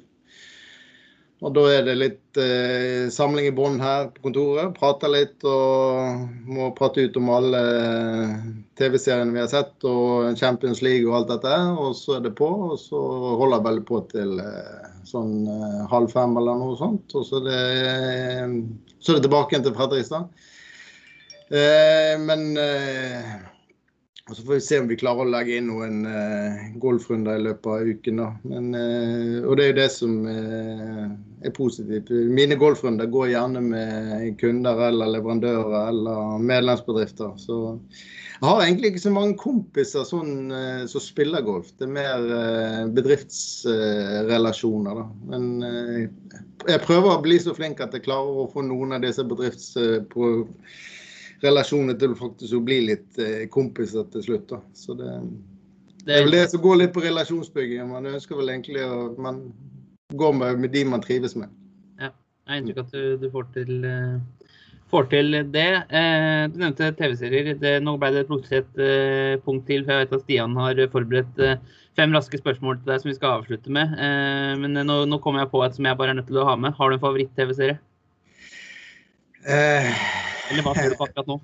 Og 1.45 1.53
da 1.53 1.67
er 1.69 1.83
det 1.85 1.95
litt 2.01 2.39
eh, 2.41 3.11
samling 3.13 3.51
i 3.51 3.53
bånn 3.53 3.77
her 3.83 4.07
på 4.15 4.23
kontoret. 4.25 4.73
Prater 4.79 5.11
litt 5.13 5.45
og 5.45 6.23
må 6.49 6.71
prate 6.79 7.05
ut 7.05 7.19
om 7.21 7.29
alle 7.35 7.61
TV-seriene 8.81 9.35
vi 9.35 9.43
har 9.43 9.51
sett 9.53 9.85
og 9.85 10.33
Champions 10.41 10.81
League 10.81 11.05
og 11.05 11.19
alt 11.19 11.35
dette. 11.35 11.59
Og 11.77 11.93
så 11.99 12.17
er 12.17 12.25
det 12.25 12.33
på, 12.41 12.49
og 12.71 12.81
så 12.81 13.01
holder 13.37 13.59
jeg 13.59 13.67
vel 13.69 13.83
på 13.91 14.01
til 14.15 14.33
eh, 14.41 14.89
sånn 15.05 15.35
eh, 15.53 15.83
halv 15.93 16.15
fem 16.15 16.41
eller 16.41 16.57
noe 16.63 16.79
sånt. 16.81 17.13
Og 17.13 17.29
så 17.29 17.43
er 17.43 17.51
det, 17.51 17.61
eh, 17.91 18.57
så 18.97 19.13
er 19.13 19.21
det 19.21 19.27
tilbake 19.29 19.53
igjen 19.53 19.69
til 19.69 19.77
Fredrikstad. 19.77 20.49
Eh, 21.53 22.17
men 22.25 22.49
eh, 22.59 23.37
og 24.27 24.37
Så 24.37 24.43
får 24.43 24.55
vi 24.55 24.61
se 24.61 24.79
om 24.83 24.89
vi 24.91 24.97
klarer 24.99 25.23
å 25.23 25.31
legge 25.31 25.55
inn 25.55 25.69
noen 25.71 26.01
uh, 26.03 26.63
golfrunder 26.83 27.37
i 27.39 27.45
løpet 27.45 27.67
av 27.71 27.87
uken. 27.87 28.17
da. 28.19 28.25
Men, 28.51 28.65
uh, 28.75 29.47
og 29.47 29.53
det 29.55 29.63
er 29.63 29.69
jo 29.71 29.77
det 29.77 29.91
som 29.95 30.17
uh, 30.27 31.05
er 31.47 31.53
positivt. 31.55 32.11
Mine 32.35 32.59
golfrunder 32.59 33.07
går 33.13 33.31
gjerne 33.37 33.63
med 33.63 34.35
kunder 34.41 34.83
eller 34.89 35.13
leverandører 35.15 35.93
eller 35.93 36.43
medlemsbedrifter. 36.43 37.39
Så 37.39 37.79
jeg 38.41 38.49
har 38.49 38.65
egentlig 38.65 38.89
ikke 38.91 39.05
så 39.05 39.15
mange 39.15 39.39
kompiser 39.39 40.03
sånn, 40.05 40.51
som 40.91 41.01
spiller 41.01 41.47
golf. 41.47 41.71
Det 41.79 41.87
er 41.87 41.95
mer 41.95 42.21
bedriftsrelasjoner. 42.99 44.93
da. 44.99 45.07
Men 45.31 45.45
jeg 46.67 46.83
prøver 46.85 47.15
å 47.15 47.23
bli 47.25 47.39
så 47.41 47.55
flink 47.57 47.81
at 47.81 47.95
jeg 47.95 48.05
klarer 48.11 48.43
å 48.43 48.51
få 48.53 48.61
noen 48.67 48.99
av 48.99 49.01
disse 49.07 49.25
bedriftsprogramene 49.25 50.51
relasjoner 51.45 51.97
til 52.01 52.17
faktisk 52.19 52.57
å 52.57 52.65
bli 52.65 52.81
litt 52.91 53.21
eh, 53.23 53.45
kompiser 53.53 54.07
til 54.13 54.25
slutt. 54.25 54.49
da. 54.53 54.61
Så 54.77 54.97
det, 54.99 55.13
det, 56.05 56.15
er 56.15 56.27
vel 56.27 56.37
det 56.39 56.47
som 56.53 56.63
går 56.65 56.83
litt 56.83 56.95
på 56.97 57.05
relasjonsbygging. 57.05 57.83
Man 57.91 58.09
ønsker 58.13 58.39
vel 58.39 58.53
egentlig 58.55 58.85
å 58.87 59.11
man 59.21 59.43
går 60.17 60.37
med, 60.39 60.63
med 60.63 60.75
de 60.75 60.85
man 60.89 61.05
trives 61.05 61.37
med. 61.39 61.53
Ja, 62.01 62.13
jeg 62.47 62.53
har 62.53 62.61
inntrykk 62.63 62.83
av 62.83 62.87
at 62.87 62.95
du, 62.95 63.17
du 63.25 63.31
får, 63.33 63.49
til, 63.57 63.73
uh, 63.83 64.53
får 64.93 65.09
til 65.13 65.41
det. 65.55 65.71
Uh, 65.91 66.45
du 66.53 66.61
nevnte 66.63 66.93
TV-serier. 67.01 67.57
Nå 67.83 67.97
ble 68.01 68.13
det 68.15 68.29
plutselig 68.31 68.63
et 68.63 69.43
punkt 69.45 69.67
til, 69.69 69.83
for 69.83 69.97
jeg 69.97 70.07
vet 70.07 70.15
at 70.17 70.25
Stian 70.25 70.57
har 70.61 70.85
forberedt 70.95 71.43
fem 71.97 72.13
raske 72.13 72.39
spørsmål 72.39 72.79
til 72.79 72.93
deg 72.93 73.03
som 73.03 73.11
vi 73.11 73.17
skal 73.17 73.39
avslutte 73.39 73.73
med. 73.73 73.95
men 74.61 74.77
nå, 74.85 74.99
nå 75.09 75.19
kommer 75.25 75.41
jeg 75.43 75.49
på 75.55 75.63
et 75.65 75.79
som 75.79 75.89
jeg 75.89 75.97
bare 75.97 76.13
er 76.13 76.19
nødt 76.19 76.29
til 76.29 76.43
å 76.43 76.45
ha 76.45 76.57
med. 76.61 76.77
Har 76.77 76.93
du 76.93 76.99
en 76.99 77.03
favoritt-TV-serie? 77.03 77.81
Uh, 79.47 80.26
eller 80.51 80.67
hva 80.67 80.75
ser 80.77 80.93
du 80.93 80.99
på 80.99 81.09
akkurat 81.09 81.31
nå? 81.31 81.41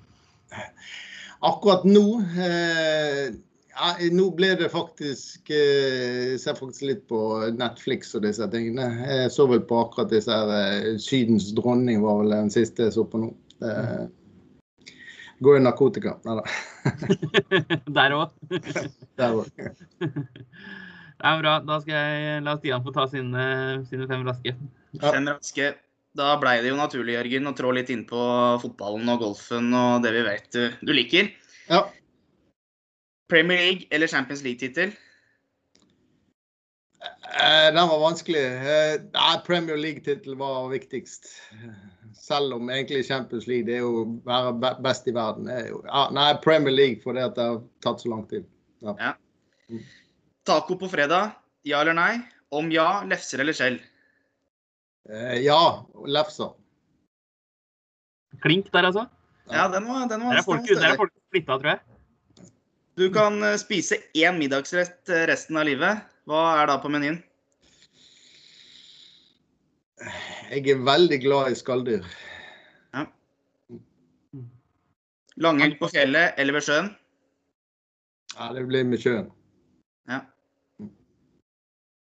Akkurat 1.43 1.83
nå 1.87 2.05
eh, 2.39 3.33
ja, 3.73 3.91
Nå 4.13 4.29
ble 4.37 4.53
det 4.59 4.69
faktisk 4.71 5.49
eh, 5.53 6.35
ser 6.41 6.57
faktisk 6.59 6.87
litt 6.87 7.05
på 7.09 7.19
Netflix 7.57 8.13
og 8.15 8.23
disse 8.27 8.47
tingene. 8.53 8.89
Jeg 9.09 9.31
så 9.33 9.47
vel 9.49 9.63
på 9.67 9.79
akkurat 9.81 10.11
disse 10.13 10.33
her 10.33 10.51
eh, 10.57 10.91
Sydens 11.01 11.51
dronning 11.57 12.03
var 12.05 12.21
vel 12.21 12.35
den 12.35 12.53
siste 12.53 12.87
jeg 12.87 12.95
så 12.95 13.05
på 13.09 13.23
nå. 13.23 13.31
Eh, 13.65 14.03
går 15.43 15.59
i 15.59 15.63
narkotika. 15.65 16.17
Nei 16.27 16.37
da. 16.39 16.45
Der 17.97 18.17
òg? 18.19 18.35
Der 19.19 19.39
òg. 19.41 19.49
Det 21.23 21.31
er 21.31 21.39
bra. 21.39 21.57
Da 21.63 21.79
skal 21.83 21.95
jeg 21.95 22.43
la 22.45 22.55
Stian 22.59 22.85
få 22.85 22.93
ta 22.95 23.07
sine, 23.11 23.43
sine 23.89 24.07
fem 24.09 24.25
raske. 24.27 24.55
Fem 25.01 25.27
raske. 25.31 25.73
Da 26.17 26.35
blei 26.37 26.59
det 26.61 26.69
jo 26.69 26.77
naturlig 26.77 27.15
Jørgen, 27.15 27.49
å 27.49 27.55
trå 27.57 27.71
litt 27.73 27.89
inn 27.89 28.03
på 28.09 28.23
fotballen 28.61 29.09
og 29.09 29.23
golfen 29.23 29.71
og 29.73 30.03
det 30.05 30.11
vi 30.13 30.25
vet 30.27 30.51
du, 30.53 30.63
du 30.85 30.91
liker. 30.93 31.31
Ja. 31.71 31.87
Premier 33.31 33.57
League 33.57 33.87
eller 33.89 34.11
Champions 34.11 34.43
League-tittel? 34.45 34.93
Eh, 37.33 37.73
den 37.73 37.87
var 37.89 37.99
vanskelig. 37.99 38.43
Eh, 38.45 38.99
nei, 39.15 39.31
Premier 39.47 39.79
League-tittel 39.79 40.37
var 40.37 40.69
viktigst. 40.69 41.31
Selv 42.13 42.59
om 42.59 42.69
egentlig 42.69 43.07
Champions 43.07 43.47
League 43.49 43.65
det 43.67 43.79
er 43.79 43.87
jo 43.87 44.05
være 44.27 44.75
best 44.85 45.09
i 45.09 45.15
verden. 45.15 45.49
Jo, 45.65 45.81
ja, 45.87 46.05
nei, 46.13 46.29
Premier 46.45 46.75
League 46.75 47.01
fordi 47.03 47.25
det 47.35 47.47
har 47.47 47.63
tatt 47.83 48.05
så 48.05 48.13
lang 48.13 48.27
tid. 48.29 48.45
Ja. 48.85 48.93
ja. 48.99 49.81
Taco 50.45 50.77
på 50.77 50.91
fredag, 50.91 51.33
ja 51.65 51.81
eller 51.81 51.97
nei? 51.97 52.11
Om 52.53 52.69
ja, 52.75 53.01
lefser 53.09 53.41
eller 53.41 53.57
skjell? 53.57 53.81
Eh, 55.09 55.39
ja, 55.43 55.89
Lefsa. 56.07 56.53
Klink 58.41 58.71
der, 58.71 58.87
altså? 58.89 59.07
Ja, 59.51 59.67
den 59.67 59.87
var, 59.87 60.07
den 60.07 60.23
var 60.23 60.31
Der 60.31 60.39
er 60.39 60.43
folk, 60.43 60.67
der 60.67 60.87
er 60.87 60.95
folk 60.95 61.11
splitta, 61.27 61.57
tror 61.57 61.69
jeg. 61.69 61.79
Du 62.97 63.09
kan 63.13 63.43
eh, 63.43 63.57
spise 63.57 63.97
én 64.15 64.37
middagsrett 64.39 65.09
eh, 65.09 65.25
resten 65.27 65.57
av 65.59 65.67
livet. 65.67 66.03
Hva 66.29 66.43
er 66.61 66.69
da 66.71 66.77
på 66.79 66.91
menyen? 66.93 67.19
Jeg 70.51 70.67
er 70.71 70.83
veldig 70.85 71.19
glad 71.23 71.51
i 71.51 71.57
skalldyr. 71.57 72.05
Ja. 72.93 73.05
Langhelg 75.43 75.79
på 75.79 75.89
fjellet 75.91 76.39
eller 76.39 76.59
ved 76.59 76.67
sjøen? 76.67 76.91
Ja, 78.35 78.51
det 78.55 78.65
blir 78.69 78.87
med 78.87 79.01
sjøen. 79.03 79.27
Ja. 80.09 80.21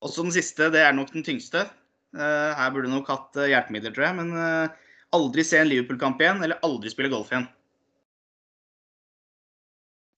Også 0.04 0.26
den 0.26 0.34
siste, 0.34 0.70
det 0.74 0.82
er 0.84 0.94
nok 0.94 1.12
den 1.14 1.24
tyngste. 1.26 1.66
Eh, 2.16 2.52
her 2.56 2.72
burde 2.72 2.88
nok 2.88 3.08
hatt 3.12 3.36
eh, 3.36 3.50
hjelpemidler, 3.52 3.92
tror 3.92 4.08
jeg. 4.08 4.16
Men 4.20 4.32
eh, 4.40 4.76
aldri 5.16 5.44
se 5.44 5.60
en 5.60 5.68
Liverpool-kamp 5.68 6.22
igjen, 6.22 6.42
eller 6.44 6.62
aldri 6.66 6.92
spille 6.92 7.12
golf 7.12 7.32
igjen. 7.32 7.48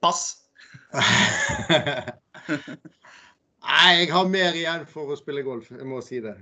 Pass. 0.05 0.23
Nei, 3.69 3.89
jeg 3.99 4.11
har 4.15 4.31
mer 4.31 4.57
igjen 4.57 4.85
for 4.91 5.11
å 5.11 5.19
spille 5.19 5.43
golf. 5.47 5.71
Jeg 5.75 5.89
må 5.89 5.99
si 6.07 6.23
det. 6.25 6.37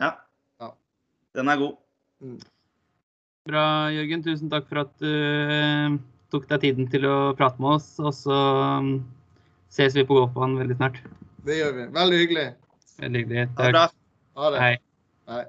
Ja. 0.00 0.16
ja. 0.58 0.72
Den 1.38 1.52
er 1.52 1.60
god. 1.62 1.78
Mm. 2.24 2.40
Bra, 3.48 3.64
Jørgen. 3.94 4.24
Tusen 4.26 4.50
takk 4.52 4.66
for 4.68 4.82
at 4.82 4.92
du 4.98 5.12
tok 6.34 6.50
deg 6.50 6.66
tiden 6.66 6.90
til 6.92 7.06
å 7.08 7.16
prate 7.38 7.62
med 7.62 7.78
oss. 7.78 7.94
Og 8.02 8.10
så 8.18 8.40
um, 8.82 8.90
ses 9.72 9.96
vi 9.96 10.04
på 10.04 10.18
golfbanen 10.18 10.58
veldig 10.60 10.76
snart. 10.80 11.00
Det 11.46 11.62
gjør 11.62 11.78
vi. 11.78 11.88
Veldig 11.94 12.20
hyggelig. 12.24 12.48
Veldig 12.98 13.24
hyggelig. 13.24 13.48
Takk. 13.62 13.96
Ha 14.38 14.52
det. 14.52 14.60
Hei. 14.66 14.74
Aye. 15.28 15.44